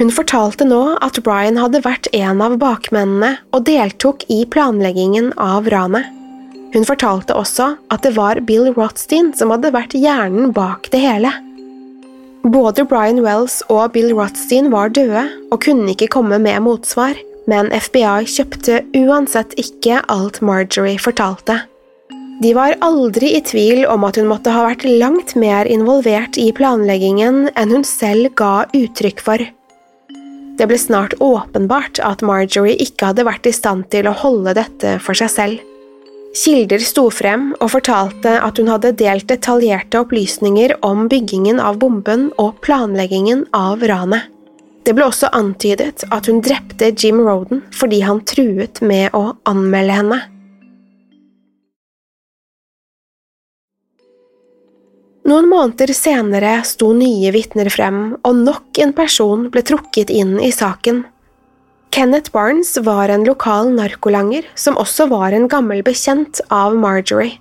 Hun 0.00 0.08
fortalte 0.12 0.64
nå 0.64 0.82
at 1.04 1.20
Brian 1.28 1.60
hadde 1.60 1.84
vært 1.84 2.08
en 2.16 2.40
av 2.40 2.56
bakmennene 2.60 3.36
og 3.52 3.68
deltok 3.68 4.24
i 4.32 4.46
planleggingen 4.48 5.34
av 5.36 5.68
ranet. 5.72 6.15
Hun 6.76 6.84
fortalte 6.84 7.34
også 7.34 7.72
at 7.90 8.04
det 8.04 8.14
var 8.18 8.42
Bill 8.44 8.68
Rothstein 8.76 9.32
som 9.36 9.54
hadde 9.54 9.72
vært 9.74 9.96
hjernen 9.96 10.52
bak 10.56 10.90
det 10.92 11.00
hele. 11.00 11.32
Både 12.46 12.84
Brian 12.86 13.24
Wells 13.24 13.62
og 13.72 13.96
Bill 13.96 14.12
Rothstein 14.14 14.68
var 14.70 14.92
døde 14.94 15.24
og 15.50 15.62
kunne 15.64 15.88
ikke 15.96 16.12
komme 16.12 16.38
med 16.38 16.60
motsvar 16.62 17.16
men 17.50 17.70
FBI 17.70 18.26
kjøpte 18.28 18.82
uansett 18.98 19.54
ikke 19.60 20.02
alt 20.12 20.42
Marjorie 20.44 21.00
fortalte. 21.00 21.62
De 22.42 22.52
var 22.52 22.76
aldri 22.84 23.32
i 23.38 23.42
tvil 23.44 23.86
om 23.88 24.04
at 24.04 24.18
hun 24.20 24.28
måtte 24.28 24.52
ha 24.52 24.66
vært 24.66 24.84
langt 24.84 25.32
mer 25.40 25.68
involvert 25.70 26.36
i 26.40 26.50
planleggingen 26.56 27.46
enn 27.54 27.72
hun 27.72 27.86
selv 27.86 28.34
ga 28.36 28.66
uttrykk 28.76 29.22
for. 29.24 29.46
Det 30.56 30.66
ble 30.68 30.76
snart 30.80 31.16
åpenbart 31.20 32.00
at 32.04 32.24
Marjorie 32.24 32.76
ikke 32.82 33.12
hadde 33.12 33.24
vært 33.28 33.48
i 33.48 33.54
stand 33.56 33.88
til 33.92 34.08
å 34.08 34.16
holde 34.24 34.56
dette 34.56 34.98
for 35.04 35.16
seg 35.16 35.32
selv. 35.32 35.75
Kilder 36.36 36.82
sto 36.84 37.06
frem 37.08 37.48
og 37.64 37.70
fortalte 37.72 38.34
at 38.44 38.58
hun 38.60 38.68
hadde 38.68 38.92
delt 39.00 39.24
detaljerte 39.30 40.02
opplysninger 40.04 40.74
om 40.84 41.06
byggingen 41.08 41.62
av 41.62 41.78
bomben 41.80 42.28
og 42.42 42.58
planleggingen 42.66 43.46
av 43.56 43.84
ranet. 43.88 44.28
Det 44.84 44.92
ble 44.94 45.08
også 45.08 45.32
antydet 45.34 46.04
at 46.12 46.28
hun 46.28 46.42
drepte 46.44 46.92
Jim 46.92 47.22
Roden 47.24 47.64
fordi 47.74 48.02
han 48.04 48.20
truet 48.28 48.82
med 48.84 49.16
å 49.16 49.30
anmelde 49.48 49.96
henne. 49.96 50.20
Noen 55.26 55.48
måneder 55.50 55.90
senere 55.96 56.60
sto 56.68 56.92
nye 56.94 57.32
vitner 57.34 57.66
frem, 57.72 58.12
og 58.22 58.44
nok 58.46 58.78
en 58.78 58.92
person 58.94 59.48
ble 59.50 59.64
trukket 59.66 60.12
inn 60.14 60.36
i 60.38 60.52
saken. 60.54 61.00
Kenneth 61.96 62.30
Barnes 62.30 62.76
var 62.76 63.08
en 63.08 63.22
lokal 63.24 63.70
narkolanger 63.72 64.44
som 64.54 64.76
også 64.76 65.06
var 65.08 65.32
en 65.32 65.46
gammel 65.48 65.78
bekjent 65.80 66.42
av 66.52 66.74
Marjorie. 66.76 67.38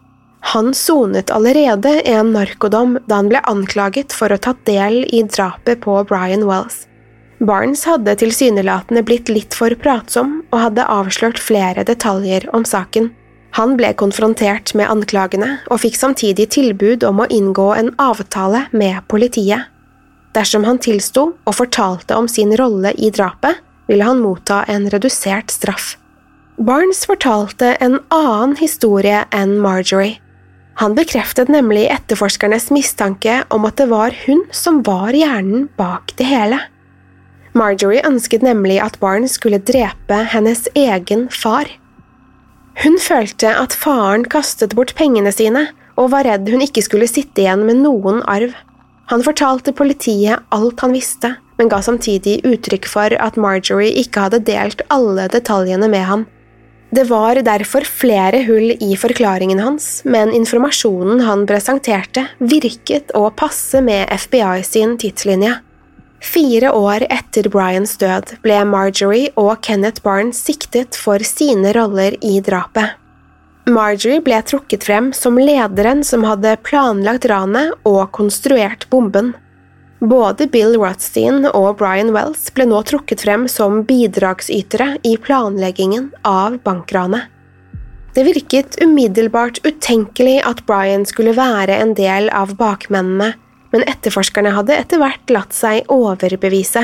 Han 0.53 0.69
sonet 0.73 1.33
allerede 1.35 1.91
en 2.07 2.29
narkodom 2.31 2.93
da 3.03 3.17
han 3.19 3.27
ble 3.33 3.41
anklaget 3.51 4.15
for 4.15 4.31
å 4.31 4.37
ha 4.37 4.43
tatt 4.45 4.61
del 4.69 5.01
i 5.11 5.19
drapet 5.27 5.81
på 5.83 5.97
Brian 6.07 6.45
Wells. 6.47 6.85
Barnes 7.43 7.83
hadde 7.83 8.15
tilsynelatende 8.23 9.03
blitt 9.03 9.27
litt 9.27 9.59
for 9.59 9.75
pratsom 9.75 10.37
og 10.53 10.57
hadde 10.61 10.87
avslørt 10.87 11.43
flere 11.49 11.83
detaljer 11.83 12.47
om 12.55 12.63
saken. 12.63 13.11
Han 13.59 13.75
ble 13.75 13.91
konfrontert 13.99 14.71
med 14.71 14.87
anklagene 14.87 15.57
og 15.67 15.83
fikk 15.83 15.99
samtidig 15.99 16.47
tilbud 16.55 17.03
om 17.03 17.19
å 17.19 17.27
inngå 17.27 17.73
en 17.75 17.91
avtale 17.99 18.69
med 18.71 19.03
politiet. 19.11 19.67
Dersom 20.31 20.63
han 20.63 20.79
tilsto 20.79 21.33
og 21.43 21.59
fortalte 21.59 22.15
om 22.15 22.31
sin 22.31 22.55
rolle 22.55 22.95
i 22.95 23.11
drapet, 23.11 23.59
ville 23.87 24.03
han 24.03 24.21
motta 24.23 24.63
en 24.71 24.89
redusert 24.89 25.51
straff. 25.53 25.95
Barnes 26.57 27.03
fortalte 27.05 27.73
en 27.83 27.99
annen 28.13 28.55
historie 28.59 29.25
enn 29.35 29.57
Marjorie. 29.59 30.21
Han 30.79 30.95
bekreftet 30.95 31.47
nemlig 31.51 31.85
etterforskernes 31.91 32.67
mistanke 32.75 33.41
om 33.53 33.67
at 33.67 33.77
det 33.79 33.87
var 33.91 34.15
hun 34.25 34.43
som 34.51 34.81
var 34.83 35.15
hjernen 35.15 35.69
bak 35.79 36.11
det 36.19 36.27
hele. 36.27 36.59
Marjorie 37.55 38.03
ønsket 38.07 38.43
nemlig 38.43 38.81
at 38.83 38.99
Barnes 38.99 39.37
skulle 39.39 39.61
drepe 39.63 40.17
hennes 40.33 40.65
egen 40.75 41.29
far. 41.31 41.69
Hun 42.83 42.99
følte 42.99 43.53
at 43.55 43.75
faren 43.75 44.25
kastet 44.27 44.75
bort 44.75 44.91
pengene 44.99 45.31
sine, 45.31 45.69
og 45.95 46.11
var 46.11 46.27
redd 46.27 46.49
hun 46.51 46.63
ikke 46.65 46.83
skulle 46.83 47.07
sitte 47.07 47.45
igjen 47.45 47.63
med 47.63 47.79
noen 47.85 48.19
arv. 48.27 48.51
Han 49.07 49.23
fortalte 49.23 49.71
politiet 49.75 50.43
alt 50.51 50.83
han 50.83 50.95
visste, 50.95 51.37
men 51.57 51.69
ga 51.71 51.81
samtidig 51.83 52.41
uttrykk 52.47 52.87
for 52.89 53.15
at 53.21 53.37
Marjorie 53.39 53.95
ikke 54.01 54.27
hadde 54.27 54.43
delt 54.47 54.83
alle 54.93 55.27
detaljene 55.31 55.89
med 55.91 56.07
ham. 56.09 56.25
Det 56.95 57.07
var 57.09 57.35
derfor 57.43 57.83
flere 57.83 58.43
hull 58.47 58.71
i 58.79 58.95
forklaringen 58.95 59.59
hans, 59.59 60.01
men 60.05 60.31
informasjonen 60.31 61.23
han 61.25 61.43
presenterte, 61.49 62.27
virket 62.39 63.11
å 63.17 63.27
passe 63.35 63.81
med 63.83 64.07
FBI 64.13 64.61
sin 64.63 64.95
tidslinje. 65.01 65.57
Fire 66.23 66.71
år 66.71 67.03
etter 67.11 67.49
Bryans 67.51 67.97
død 68.01 68.37
ble 68.45 68.61
Marjorie 68.69 69.33
og 69.35 69.59
Kenneth 69.65 70.01
Barnes 70.05 70.39
siktet 70.47 70.95
for 70.97 71.21
sine 71.25 71.73
roller 71.75 72.15
i 72.23 72.39
drapet. 72.45 72.95
Marjorie 73.65 74.21
ble 74.21 74.39
trukket 74.45 74.85
frem 74.85 75.11
som 75.13 75.39
lederen 75.41 76.03
som 76.05 76.25
hadde 76.25 76.55
planlagt 76.65 77.25
ranet 77.29 77.73
og 77.83 78.11
konstruert 78.13 78.85
bomben. 78.91 79.33
Både 80.05 80.45
Bill 80.51 80.75
Rothstein 80.77 81.47
og 81.49 81.79
Brian 81.79 82.11
Wells 82.13 82.49
ble 82.53 82.67
nå 82.69 82.81
trukket 82.85 83.23
frem 83.25 83.47
som 83.49 83.81
bidragsytere 83.87 84.99
i 85.07 85.15
planleggingen 85.17 86.11
av 86.27 86.59
bankranet. 86.65 87.31
Det 88.15 88.23
virket 88.27 88.77
umiddelbart 88.83 89.59
utenkelig 89.65 90.37
at 90.47 90.61
Brian 90.69 91.03
skulle 91.09 91.33
være 91.35 91.79
en 91.81 91.95
del 91.97 92.29
av 92.31 92.53
bakmennene 92.59 93.33
men 93.75 93.83
etterforskerne 93.91 94.53
hadde 94.55 94.77
etter 94.79 95.01
hvert 95.01 95.31
latt 95.35 95.55
seg 95.55 95.89
overbevise. 95.91 96.83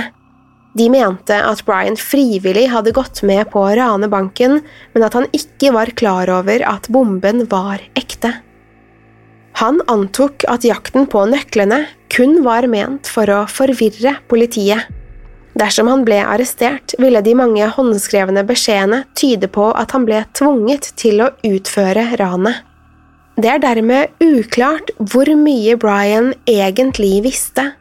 De 0.76 0.88
mente 0.92 1.36
at 1.36 1.64
Brian 1.68 1.96
frivillig 2.00 2.66
hadde 2.72 2.92
gått 2.96 3.22
med 3.28 3.48
på 3.52 3.64
å 3.64 3.74
rane 3.80 4.08
banken, 4.12 4.60
men 4.92 5.06
at 5.08 5.16
han 5.16 5.28
ikke 5.36 5.72
var 5.76 5.92
klar 6.00 6.32
over 6.32 6.64
at 6.68 6.90
bomben 6.92 7.46
var 7.52 7.84
ekte. 8.00 8.34
Han 9.60 9.82
antok 9.92 10.46
at 10.50 10.66
jakten 10.66 11.08
på 11.12 11.26
nøklene 11.30 11.84
kun 12.12 12.42
var 12.46 12.68
ment 12.72 13.10
for 13.10 13.30
å 13.32 13.44
forvirre 13.52 14.18
politiet. 14.32 14.88
Dersom 15.60 15.90
han 15.92 16.06
ble 16.08 16.22
arrestert, 16.24 16.96
ville 17.00 17.20
de 17.24 17.34
mange 17.36 17.68
håndskrevne 17.76 18.46
beskjedene 18.48 19.04
tyde 19.20 19.50
på 19.52 19.68
at 19.76 19.92
han 19.96 20.08
ble 20.08 20.24
tvunget 20.38 20.94
til 21.00 21.24
å 21.26 21.32
utføre 21.48 22.08
ranet. 22.22 22.64
Det 23.42 23.50
er 23.52 23.62
dermed 23.64 24.24
uklart 24.24 24.92
hvor 25.12 25.30
mye 25.40 25.76
Brian 25.80 26.32
egentlig 26.50 27.22
visste. 27.26 27.72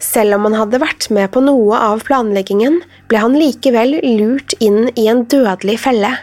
Selv 0.00 0.38
om 0.38 0.46
han 0.48 0.56
hadde 0.56 0.80
vært 0.80 1.10
med 1.12 1.30
på 1.34 1.42
noe 1.44 1.76
av 1.90 2.02
planleggingen, 2.06 2.80
ble 3.10 3.20
han 3.20 3.36
likevel 3.36 3.98
lurt 4.00 4.54
inn 4.62 4.88
i 4.96 5.06
en 5.12 5.26
dødelig 5.28 5.78
felle. 5.82 6.14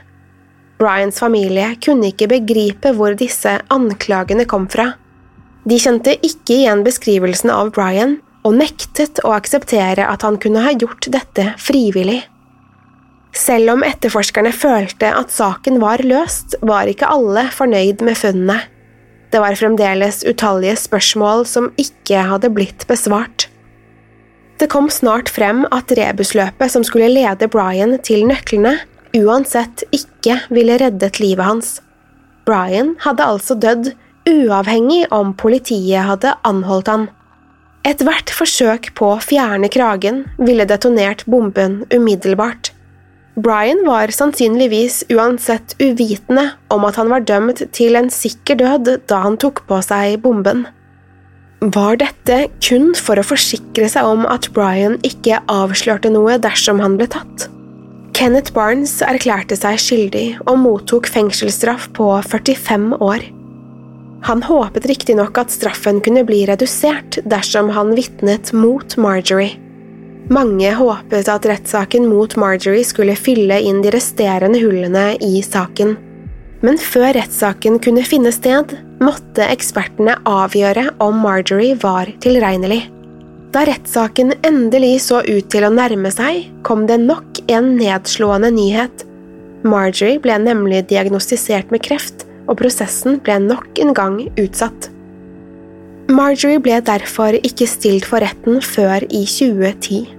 Brians 0.78 1.20
familie 1.20 1.72
kunne 1.82 2.12
ikke 2.12 2.30
begripe 2.30 2.94
hvor 2.94 3.18
disse 3.18 3.58
anklagene 3.74 4.46
kom 4.50 4.68
fra. 4.70 4.92
De 5.68 5.80
kjente 5.82 6.14
ikke 6.24 6.62
igjen 6.62 6.84
beskrivelsen 6.86 7.52
av 7.52 7.74
Brian, 7.76 8.20
og 8.46 8.56
nektet 8.62 9.20
å 9.28 9.34
akseptere 9.36 10.06
at 10.08 10.24
han 10.24 10.38
kunne 10.40 10.64
ha 10.64 10.72
gjort 10.78 11.10
dette 11.12 11.50
frivillig. 11.60 12.22
Selv 13.36 13.74
om 13.76 13.84
etterforskerne 13.86 14.54
følte 14.56 15.10
at 15.14 15.34
saken 15.34 15.82
var 15.84 16.02
løst, 16.06 16.56
var 16.66 16.88
ikke 16.90 17.10
alle 17.12 17.48
fornøyd 17.54 18.02
med 18.06 18.18
funnene. 18.18 18.62
Det 19.34 19.42
var 19.44 19.58
fremdeles 19.60 20.24
utallige 20.24 20.78
spørsmål 20.80 21.44
som 21.50 21.68
ikke 21.82 22.24
hadde 22.30 22.54
blitt 22.56 22.88
besvart. 22.88 23.50
Det 24.58 24.70
kom 24.72 24.88
snart 24.90 25.30
frem 25.30 25.66
at 25.76 25.92
rebusløpet 26.00 26.72
som 26.74 26.86
skulle 26.88 27.12
lede 27.12 27.50
Brian 27.52 27.98
til 28.02 28.24
nøklene, 28.30 28.78
uansett 29.16 29.84
ikke 29.96 30.40
ville 30.54 30.78
reddet 30.82 31.20
livet 31.24 31.46
hans. 31.46 31.70
Brian 32.48 32.96
hadde 33.04 33.28
altså 33.28 33.58
dødd, 33.60 33.92
uavhengig 34.28 35.06
om 35.16 35.34
politiet 35.40 36.08
hadde 36.08 36.34
anholdt 36.48 36.92
han. 36.92 37.06
Ethvert 37.88 38.32
forsøk 38.36 38.90
på 39.00 39.14
å 39.14 39.22
fjerne 39.24 39.70
kragen 39.72 40.26
ville 40.40 40.68
detonert 40.68 41.24
bomben 41.30 41.86
umiddelbart. 41.94 42.74
Brian 43.38 43.84
var 43.86 44.12
sannsynligvis 44.12 45.04
uansett 45.14 45.76
uvitende 45.80 46.50
om 46.74 46.88
at 46.88 46.98
han 46.98 47.12
var 47.14 47.28
dømt 47.28 47.62
til 47.76 48.00
en 48.00 48.10
sikker 48.12 48.58
død 48.60 48.90
da 49.08 49.22
han 49.28 49.38
tok 49.38 49.62
på 49.70 49.78
seg 49.86 50.18
bomben. 50.24 50.66
Var 51.62 52.00
dette 52.02 52.40
kun 52.62 52.92
for 52.98 53.18
å 53.18 53.26
forsikre 53.26 53.88
seg 53.90 54.10
om 54.10 54.26
at 54.30 54.50
Brian 54.54 54.98
ikke 55.06 55.40
avslørte 55.50 56.12
noe 56.14 56.40
dersom 56.42 56.82
han 56.84 56.98
ble 57.00 57.08
tatt? 57.14 57.48
Kenneth 58.18 58.50
Barnes 58.50 58.96
erklærte 59.06 59.54
seg 59.54 59.76
skyldig 59.78 60.40
og 60.50 60.56
mottok 60.58 61.06
fengselsstraff 61.06 61.84
på 61.94 62.08
45 62.26 62.98
år. 62.98 63.28
Han 64.26 64.42
håpet 64.42 64.88
riktignok 64.90 65.38
at 65.38 65.54
straffen 65.54 66.00
kunne 66.02 66.24
bli 66.26 66.40
redusert 66.50 67.20
dersom 67.30 67.70
han 67.76 67.94
vitnet 67.94 68.50
mot 68.58 68.98
Marjorie. 68.98 69.60
Mange 70.34 70.74
håpet 70.80 71.30
at 71.30 71.46
rettssaken 71.46 72.10
mot 72.10 72.34
Marjorie 72.42 72.90
skulle 72.90 73.14
fylle 73.16 73.62
inn 73.62 73.84
de 73.86 73.94
resterende 73.94 74.66
hullene 74.66 75.12
i 75.22 75.38
saken. 75.46 75.94
Men 76.66 76.82
før 76.82 77.12
rettssaken 77.20 77.78
kunne 77.86 78.02
finne 78.02 78.34
sted, 78.34 78.74
måtte 78.98 79.46
ekspertene 79.46 80.18
avgjøre 80.26 80.90
om 81.06 81.22
Marjorie 81.22 81.78
var 81.86 82.10
tilregnelig. 82.26 82.88
Da 83.56 83.64
rettssaken 83.68 84.34
endelig 84.46 85.06
så 85.06 85.22
ut 85.24 85.48
til 85.52 85.64
å 85.64 85.72
nærme 85.72 86.12
seg, 86.12 86.50
kom 86.68 86.86
det 86.90 87.00
nok 87.04 87.40
en 87.48 87.76
nedslående 87.80 88.52
nyhet. 88.54 89.06
Marjorie 89.68 90.20
ble 90.22 90.36
nemlig 90.44 90.84
diagnostisert 90.92 91.72
med 91.74 91.86
kreft, 91.88 92.28
og 92.48 92.60
prosessen 92.60 93.22
ble 93.24 93.40
nok 93.44 93.80
en 93.84 93.96
gang 93.96 94.20
utsatt. 94.40 94.90
Marjorie 96.08 96.62
ble 96.64 96.78
derfor 96.88 97.36
ikke 97.40 97.68
stilt 97.68 98.08
for 98.08 98.24
retten 98.24 98.62
før 98.64 99.04
i 99.12 99.26
2010. 99.28 100.14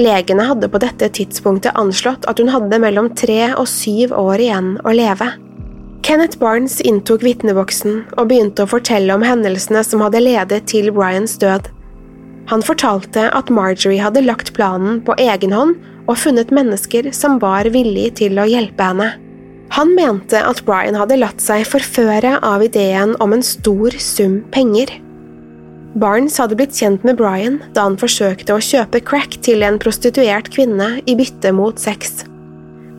Legene 0.00 0.44
hadde 0.48 0.68
på 0.72 0.80
dette 0.80 1.08
tidspunktet 1.16 1.76
anslått 1.80 2.26
at 2.28 2.40
hun 2.40 2.50
hadde 2.52 2.80
mellom 2.80 3.10
tre 3.16 3.50
og 3.54 3.66
syv 3.68 4.12
år 4.16 4.40
igjen 4.44 4.74
å 4.84 4.92
leve. 4.96 5.30
Kenneth 6.04 6.40
Barnes 6.40 6.78
inntok 6.84 7.24
vitneboksen 7.24 7.98
og 8.16 8.30
begynte 8.30 8.64
å 8.64 8.70
fortelle 8.70 9.12
om 9.16 9.24
hendelsene 9.24 9.82
som 9.84 10.04
hadde 10.04 10.22
ledet 10.24 10.62
til 10.72 10.88
Bryans 10.96 11.36
død. 11.40 11.68
Han 12.50 12.64
fortalte 12.66 13.28
at 13.30 13.50
Marjorie 13.54 14.02
hadde 14.02 14.24
lagt 14.26 14.52
planen 14.56 14.98
på 15.06 15.14
egen 15.22 15.54
hånd 15.54 15.76
og 16.10 16.18
funnet 16.18 16.50
mennesker 16.54 17.12
som 17.14 17.38
var 17.42 17.68
villige 17.70 18.16
til 18.24 18.40
å 18.42 18.48
hjelpe 18.50 18.88
henne. 18.90 19.12
Han 19.70 19.92
mente 19.94 20.40
at 20.42 20.64
Brian 20.66 20.98
hadde 20.98 21.20
latt 21.20 21.38
seg 21.42 21.62
forføre 21.68 22.40
av 22.42 22.64
ideen 22.66 23.14
om 23.22 23.36
en 23.36 23.44
stor 23.46 23.94
sum 24.02 24.40
penger. 24.50 24.90
Barnes 26.00 26.38
hadde 26.42 26.56
blitt 26.58 26.74
kjent 26.74 27.06
med 27.06 27.18
Brian 27.18 27.60
da 27.74 27.86
han 27.86 27.98
forsøkte 27.98 28.56
å 28.56 28.62
kjøpe 28.62 29.02
crack 29.06 29.38
til 29.46 29.62
en 29.66 29.78
prostituert 29.82 30.50
kvinne 30.54 30.96
i 31.06 31.16
bytte 31.18 31.54
mot 31.54 31.78
sex. 31.78 32.24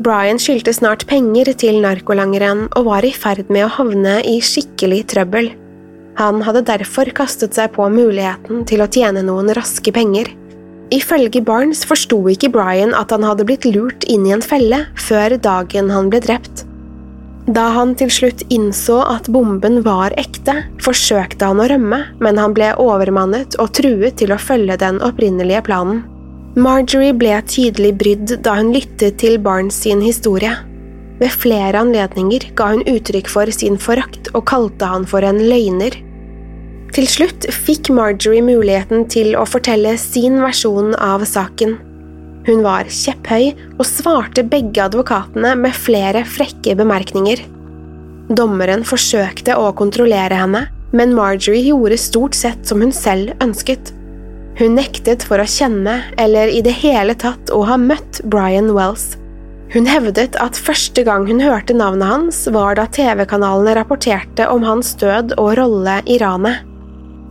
Brian 0.01 0.39
skyldte 0.41 0.73
snart 0.73 1.03
penger 1.11 1.51
til 1.59 1.81
narkolangeren 1.83 2.69
og 2.79 2.87
var 2.87 3.05
i 3.05 3.11
ferd 3.13 3.51
med 3.51 3.67
å 3.67 3.73
havne 3.75 4.21
i 4.27 4.39
skikkelig 4.43 5.03
trøbbel. 5.11 5.51
Han 6.21 6.43
hadde 6.45 6.61
derfor 6.67 7.09
kastet 7.17 7.55
seg 7.57 7.71
på 7.73 7.87
muligheten 7.89 8.61
til 8.69 8.83
å 8.83 8.89
tjene 8.93 9.23
noen 9.25 9.49
raske 9.57 9.89
penger. 9.95 10.27
Ifølge 10.93 11.41
Barnes 11.41 11.81
forsto 11.87 12.19
ikke 12.29 12.51
Brian 12.53 12.91
at 12.93 13.13
han 13.15 13.25
hadde 13.25 13.47
blitt 13.47 13.65
lurt 13.65 14.05
inn 14.11 14.27
i 14.27 14.35
en 14.35 14.43
felle 14.45 14.83
før 15.01 15.33
dagen 15.41 15.89
han 15.89 16.11
ble 16.11 16.19
drept. 16.21 16.67
Da 17.49 17.63
han 17.73 17.95
til 17.97 18.11
slutt 18.13 18.43
innså 18.53 18.99
at 19.09 19.31
bomben 19.33 19.79
var 19.87 20.13
ekte, 20.21 20.59
forsøkte 20.83 21.47
han 21.49 21.63
å 21.63 21.65
rømme, 21.71 22.03
men 22.21 22.37
han 22.37 22.53
ble 22.53 22.69
overmannet 22.77 23.57
og 23.57 23.71
truet 23.79 24.19
til 24.21 24.35
å 24.35 24.37
følge 24.39 24.77
den 24.83 25.01
opprinnelige 25.01 25.63
planen. 25.71 26.03
Marjorie 26.53 27.15
ble 27.17 27.39
tydelig 27.49 27.95
brydd 27.97 28.35
da 28.45 28.59
hun 28.59 28.69
lyttet 28.75 29.17
til 29.23 29.39
Barnes 29.41 29.81
sin 29.87 30.03
historie. 30.05 30.53
Ved 31.17 31.33
flere 31.33 31.81
anledninger 31.81 32.51
ga 32.59 32.75
hun 32.75 32.85
uttrykk 32.85 33.29
for 33.31 33.49
sin 33.55 33.81
forakt 33.81 34.29
og 34.35 34.45
kalte 34.51 34.93
han 34.93 35.09
for 35.09 35.25
en 35.25 35.41
løgner. 35.49 35.97
Til 36.91 37.05
slutt 37.07 37.45
fikk 37.55 37.87
Marjorie 37.95 38.43
muligheten 38.43 39.05
til 39.11 39.31
å 39.39 39.45
fortelle 39.47 39.93
sin 39.99 40.41
versjon 40.43 40.91
av 40.99 41.23
saken. 41.23 41.77
Hun 42.43 42.63
var 42.65 42.89
kjepphøy 42.91 43.53
og 43.77 43.85
svarte 43.87 44.43
begge 44.43 44.81
advokatene 44.83 45.53
med 45.55 45.77
flere 45.77 46.25
frekke 46.27 46.73
bemerkninger. 46.75 47.45
Dommeren 48.35 48.83
forsøkte 48.87 49.55
å 49.55 49.69
kontrollere 49.77 50.35
henne, 50.41 50.65
men 50.91 51.15
Marjorie 51.15 51.69
gjorde 51.69 51.99
stort 52.01 52.35
sett 52.35 52.67
som 52.67 52.83
hun 52.83 52.91
selv 52.91 53.31
ønsket. 53.43 53.93
Hun 54.59 54.75
nektet 54.75 55.23
for 55.23 55.39
å 55.39 55.47
kjenne 55.47 56.01
eller 56.19 56.51
i 56.51 56.59
det 56.65 56.73
hele 56.81 57.15
tatt 57.15 57.53
å 57.55 57.61
ha 57.69 57.77
møtt 57.79 58.19
Brian 58.27 58.73
Wells. 58.75 59.13
Hun 59.71 59.87
hevdet 59.87 60.35
at 60.43 60.59
første 60.59 61.05
gang 61.07 61.23
hun 61.29 61.39
hørte 61.39 61.71
navnet 61.77 62.09
hans, 62.09 62.41
var 62.51 62.75
da 62.75 62.89
TV-kanalene 62.91 63.77
rapporterte 63.79 64.49
om 64.51 64.67
hans 64.67 64.91
død 64.99 65.37
og 65.39 65.53
rolle 65.61 66.01
i 66.11 66.19
ranet. 66.19 66.67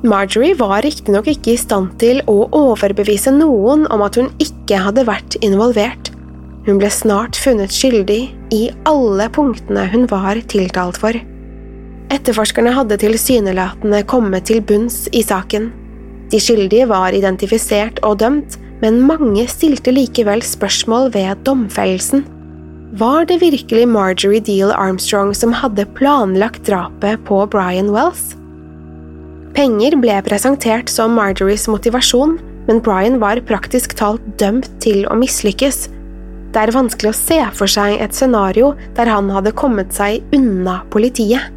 Marjorie 0.00 0.56
var 0.56 0.80
riktignok 0.80 1.26
ikke 1.28 1.52
i 1.52 1.60
stand 1.60 1.90
til 2.00 2.22
å 2.30 2.46
overbevise 2.56 3.34
noen 3.36 3.82
om 3.92 4.00
at 4.06 4.16
hun 4.16 4.30
ikke 4.40 4.78
hadde 4.80 5.04
vært 5.04 5.36
involvert. 5.44 6.08
Hun 6.64 6.80
ble 6.80 6.88
snart 6.92 7.36
funnet 7.36 7.72
skyldig 7.74 8.22
i 8.56 8.62
alle 8.88 9.26
punktene 9.32 9.84
hun 9.92 10.06
var 10.08 10.40
tiltalt 10.48 10.96
for. 11.00 11.18
Etterforskerne 12.10 12.72
hadde 12.74 12.98
tilsynelatende 13.02 14.00
kommet 14.08 14.48
til 14.48 14.64
bunns 14.64 15.04
i 15.12 15.20
saken. 15.20 15.68
De 16.32 16.40
skyldige 16.40 16.88
var 16.88 17.12
identifisert 17.12 18.00
og 18.06 18.22
dømt, 18.24 18.56
men 18.80 19.02
mange 19.04 19.44
stilte 19.52 19.92
likevel 19.92 20.40
spørsmål 20.40 21.12
ved 21.12 21.44
domfellelsen. 21.44 22.24
Var 22.96 23.28
det 23.28 23.42
virkelig 23.44 23.84
Marjorie 23.86 24.40
Deal 24.40 24.72
Armstrong 24.72 25.36
som 25.36 25.52
hadde 25.54 25.84
planlagt 26.00 26.64
drapet 26.66 27.20
på 27.28 27.44
Brian 27.52 27.92
Wells? 27.92 28.39
Penger 29.54 29.96
ble 29.98 30.16
presentert 30.22 30.90
som 30.92 31.16
Marjories 31.18 31.66
motivasjon, 31.70 32.36
men 32.68 32.78
Brian 32.84 33.18
var 33.18 33.40
praktisk 33.48 33.96
talt 33.98 34.22
dømt 34.38 34.68
til 34.82 35.02
å 35.10 35.16
mislykkes. 35.18 35.88
Det 36.54 36.60
er 36.62 36.72
vanskelig 36.74 37.10
å 37.10 37.18
se 37.18 37.38
for 37.58 37.70
seg 37.70 37.96
et 38.02 38.14
scenario 38.14 38.72
der 38.98 39.10
han 39.10 39.30
hadde 39.34 39.54
kommet 39.58 39.94
seg 39.94 40.22
unna 40.36 40.80
politiet. 40.94 41.50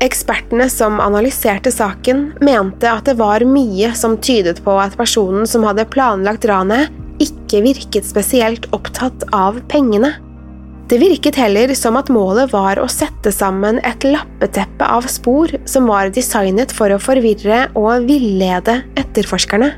Ekspertene 0.00 0.64
som 0.72 0.96
analyserte 1.04 1.68
saken, 1.72 2.30
mente 2.40 2.88
at 2.88 3.04
det 3.04 3.18
var 3.20 3.44
mye 3.44 3.92
som 3.96 4.16
tydet 4.16 4.62
på 4.64 4.78
at 4.80 4.96
personen 4.96 5.44
som 5.48 5.66
hadde 5.68 5.88
planlagt 5.92 6.48
ranet, 6.48 6.88
ikke 7.20 7.60
virket 7.66 8.08
spesielt 8.08 8.64
opptatt 8.72 9.26
av 9.36 9.60
pengene. 9.68 10.14
Det 10.90 10.98
virket 10.98 11.36
heller 11.38 11.70
som 11.78 11.94
at 12.00 12.08
målet 12.10 12.50
var 12.50 12.80
å 12.82 12.88
sette 12.90 13.30
sammen 13.30 13.76
et 13.86 14.02
lappeteppe 14.02 14.86
av 14.90 15.04
spor 15.06 15.52
som 15.62 15.86
var 15.86 16.08
designet 16.10 16.72
for 16.74 16.90
å 16.90 16.98
forvirre 16.98 17.68
og 17.78 18.08
villede 18.08 18.80
etterforskerne. 18.98 19.68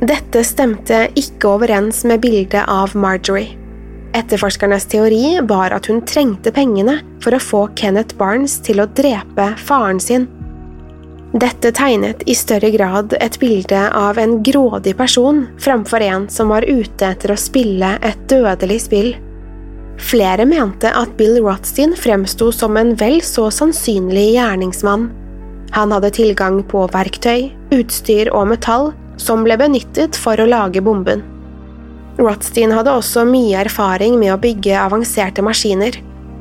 Dette 0.00 0.40
stemte 0.48 1.02
ikke 1.20 1.50
overens 1.50 2.00
med 2.08 2.22
bildet 2.24 2.64
av 2.64 2.94
Marjorie. 2.96 3.58
Etterforskernes 4.16 4.86
teori 4.92 5.36
var 5.48 5.74
at 5.76 5.88
hun 5.88 6.00
trengte 6.08 6.52
pengene 6.52 6.98
for 7.20 7.36
å 7.36 7.40
få 7.40 7.60
Kenneth 7.76 8.16
Barnes 8.16 8.54
til 8.64 8.80
å 8.80 8.88
drepe 8.88 9.50
faren 9.60 10.00
sin. 10.00 10.24
Dette 11.32 11.74
tegnet 11.76 12.24
i 12.28 12.36
større 12.36 12.70
grad 12.72 13.12
et 13.20 13.36
bilde 13.40 13.82
av 13.96 14.20
en 14.20 14.38
grådig 14.44 14.96
person 14.96 15.44
framfor 15.60 16.04
en 16.08 16.26
som 16.32 16.52
var 16.52 16.64
ute 16.64 17.08
etter 17.08 17.32
å 17.32 17.38
spille 17.40 17.94
et 18.00 18.24
dødelig 18.32 18.80
spill. 18.88 19.12
Flere 20.02 20.44
mente 20.48 20.90
at 20.90 21.16
Bill 21.16 21.38
Rothstein 21.44 21.94
fremsto 21.96 22.50
som 22.52 22.76
en 22.76 22.94
vel 22.98 23.20
så 23.24 23.48
sannsynlig 23.54 24.32
gjerningsmann. 24.34 25.10
Han 25.72 25.92
hadde 25.94 26.10
tilgang 26.12 26.58
på 26.68 26.84
verktøy, 26.92 27.52
utstyr 27.72 28.28
og 28.34 28.50
metall 28.50 28.90
som 29.20 29.44
ble 29.46 29.56
benyttet 29.60 30.18
for 30.18 30.40
å 30.40 30.48
lage 30.48 30.82
bomben. 30.84 31.22
Rothstein 32.18 32.74
hadde 32.74 32.92
også 32.92 33.24
mye 33.28 33.62
erfaring 33.64 34.18
med 34.20 34.34
å 34.34 34.40
bygge 34.42 34.76
avanserte 34.76 35.44
maskiner. 35.44 35.96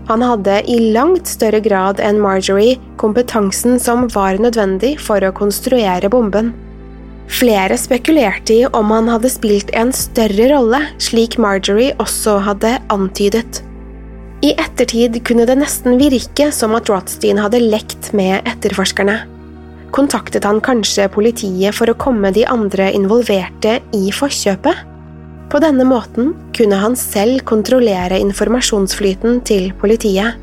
Han 0.10 0.26
hadde 0.26 0.58
i 0.68 0.92
langt 0.92 1.30
større 1.30 1.62
grad 1.64 2.02
enn 2.04 2.20
Marjorie 2.20 2.80
kompetansen 3.00 3.80
som 3.80 4.10
var 4.12 4.42
nødvendig 4.42 4.98
for 5.00 5.24
å 5.24 5.32
konstruere 5.38 6.10
bomben. 6.12 6.52
Flere 7.32 7.78
spekulerte 7.80 8.54
i 8.54 8.66
om 8.76 8.92
han 8.92 9.08
hadde 9.10 9.32
spilt 9.32 9.72
en 9.78 9.94
større 9.96 10.50
rolle, 10.52 10.82
slik 11.02 11.38
Marjorie 11.42 11.96
også 12.02 12.38
hadde 12.44 12.76
antydet. 12.92 13.62
I 14.42 14.52
ettertid 14.58 15.20
kunne 15.26 15.46
det 15.48 15.56
nesten 15.60 16.00
virke 16.02 16.50
som 16.54 16.74
at 16.76 16.90
Rothstein 16.90 17.40
hadde 17.40 17.62
lekt 17.62 18.12
med 18.18 18.42
etterforskerne. 18.50 19.20
Kontaktet 19.96 20.48
han 20.48 20.62
kanskje 20.64 21.10
politiet 21.12 21.76
for 21.76 21.92
å 21.92 21.98
komme 22.00 22.32
de 22.36 22.46
andre 22.50 22.90
involverte 22.96 23.80
i 23.96 24.08
forkjøpet? 24.16 24.88
På 25.52 25.60
denne 25.60 25.84
måten 25.88 26.32
kunne 26.56 26.80
han 26.80 26.96
selv 26.96 27.44
kontrollere 27.48 28.20
informasjonsflyten 28.24 29.42
til 29.48 29.72
politiet. 29.82 30.40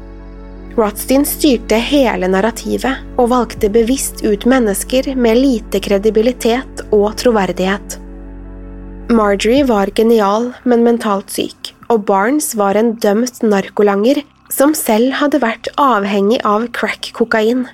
Rothstein 0.79 1.25
styrte 1.27 1.75
hele 1.83 2.29
narrativet 2.31 3.01
og 3.19 3.33
valgte 3.33 3.67
bevisst 3.75 4.21
ut 4.23 4.45
mennesker 4.47 5.09
med 5.19 5.41
lite 5.41 5.81
kredibilitet 5.83 6.85
og 6.95 7.17
troverdighet. 7.19 7.97
Marjorie 9.11 9.64
var 9.67 9.91
genial, 9.97 10.53
men 10.62 10.85
mentalt 10.87 11.33
syk, 11.35 11.73
og 11.91 12.05
Barnes 12.07 12.53
var 12.61 12.79
en 12.79 12.93
dømt 13.03 13.41
narkolanger 13.43 14.21
som 14.55 14.77
selv 14.77 15.17
hadde 15.19 15.41
vært 15.43 15.67
avhengig 15.83 16.38
av 16.47 16.69
crack-kokain. 16.77 17.67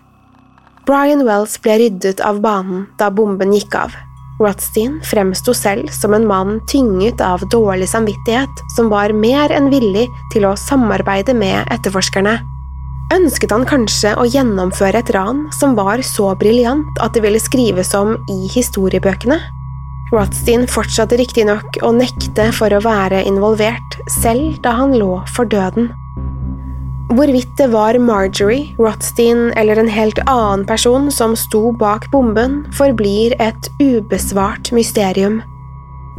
Brian 0.88 1.26
Wells 1.28 1.58
ble 1.60 1.76
ryddet 1.82 2.24
av 2.24 2.40
banen 2.40 2.86
da 2.96 3.10
bomben 3.12 3.52
gikk 3.52 3.76
av. 3.82 3.92
Rothstein 4.40 4.96
fremsto 5.04 5.52
selv 5.54 5.92
som 5.92 6.16
en 6.16 6.24
mann 6.26 6.56
tynget 6.72 7.20
av 7.20 7.44
dårlig 7.52 7.90
samvittighet 7.92 8.64
som 8.78 8.88
var 8.88 9.12
mer 9.12 9.52
enn 9.52 9.68
villig 9.74 10.08
til 10.32 10.48
å 10.48 10.56
samarbeide 10.58 11.36
med 11.36 11.68
etterforskerne. 11.68 12.40
Ønsket 13.12 13.52
han 13.52 13.66
kanskje 13.68 14.14
å 14.16 14.24
gjennomføre 14.24 15.02
et 15.02 15.10
ran 15.12 15.44
som 15.52 15.74
var 15.76 16.00
så 16.06 16.30
briljant 16.40 17.02
at 17.04 17.12
det 17.14 17.24
ville 17.26 17.42
skrives 17.42 17.92
om 17.98 18.16
i 18.32 18.46
historiebøkene? 18.48 19.36
Rothstein 20.14 20.64
fortsatte 20.70 21.18
riktignok 21.18 21.78
å 21.84 21.90
nekte 21.94 22.48
for 22.54 22.72
å 22.72 22.80
være 22.84 23.24
involvert, 23.28 23.98
selv 24.22 24.60
da 24.64 24.76
han 24.78 24.94
lå 24.96 25.18
for 25.34 25.48
døden. 25.48 25.90
Hvorvidt 27.14 27.52
det 27.58 27.68
var 27.74 27.98
Marjorie, 28.00 28.72
Rothstein 28.80 29.50
eller 29.60 29.78
en 29.78 29.90
helt 29.92 30.18
annen 30.24 30.64
person 30.66 31.10
som 31.12 31.36
sto 31.38 31.72
bak 31.76 32.08
bomben, 32.10 32.62
forblir 32.74 33.36
et 33.42 33.68
ubesvart 33.82 34.72
mysterium. 34.74 35.42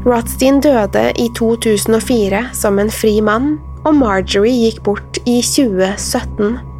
Rothstein 0.05 0.61
døde 0.61 1.09
i 1.17 1.29
2004 1.33 2.45
som 2.53 2.79
en 2.79 2.93
fri 2.93 3.17
mann, 3.23 3.55
og 3.85 3.97
Marjorie 3.97 4.67
gikk 4.67 4.83
bort 4.85 5.19
i 5.25 5.41
2017. 5.45 6.74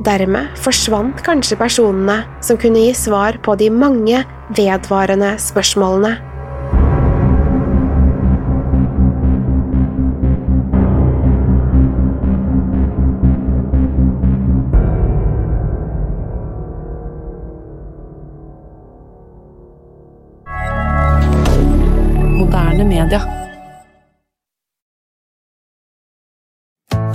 Dermed 0.00 0.54
forsvant 0.56 1.18
kanskje 1.26 1.58
personene 1.60 2.22
som 2.40 2.56
kunne 2.60 2.86
gi 2.86 2.92
svar 2.96 3.36
på 3.44 3.52
de 3.60 3.68
mange 3.68 4.22
vedvarende 4.56 5.34
spørsmålene. 5.42 6.14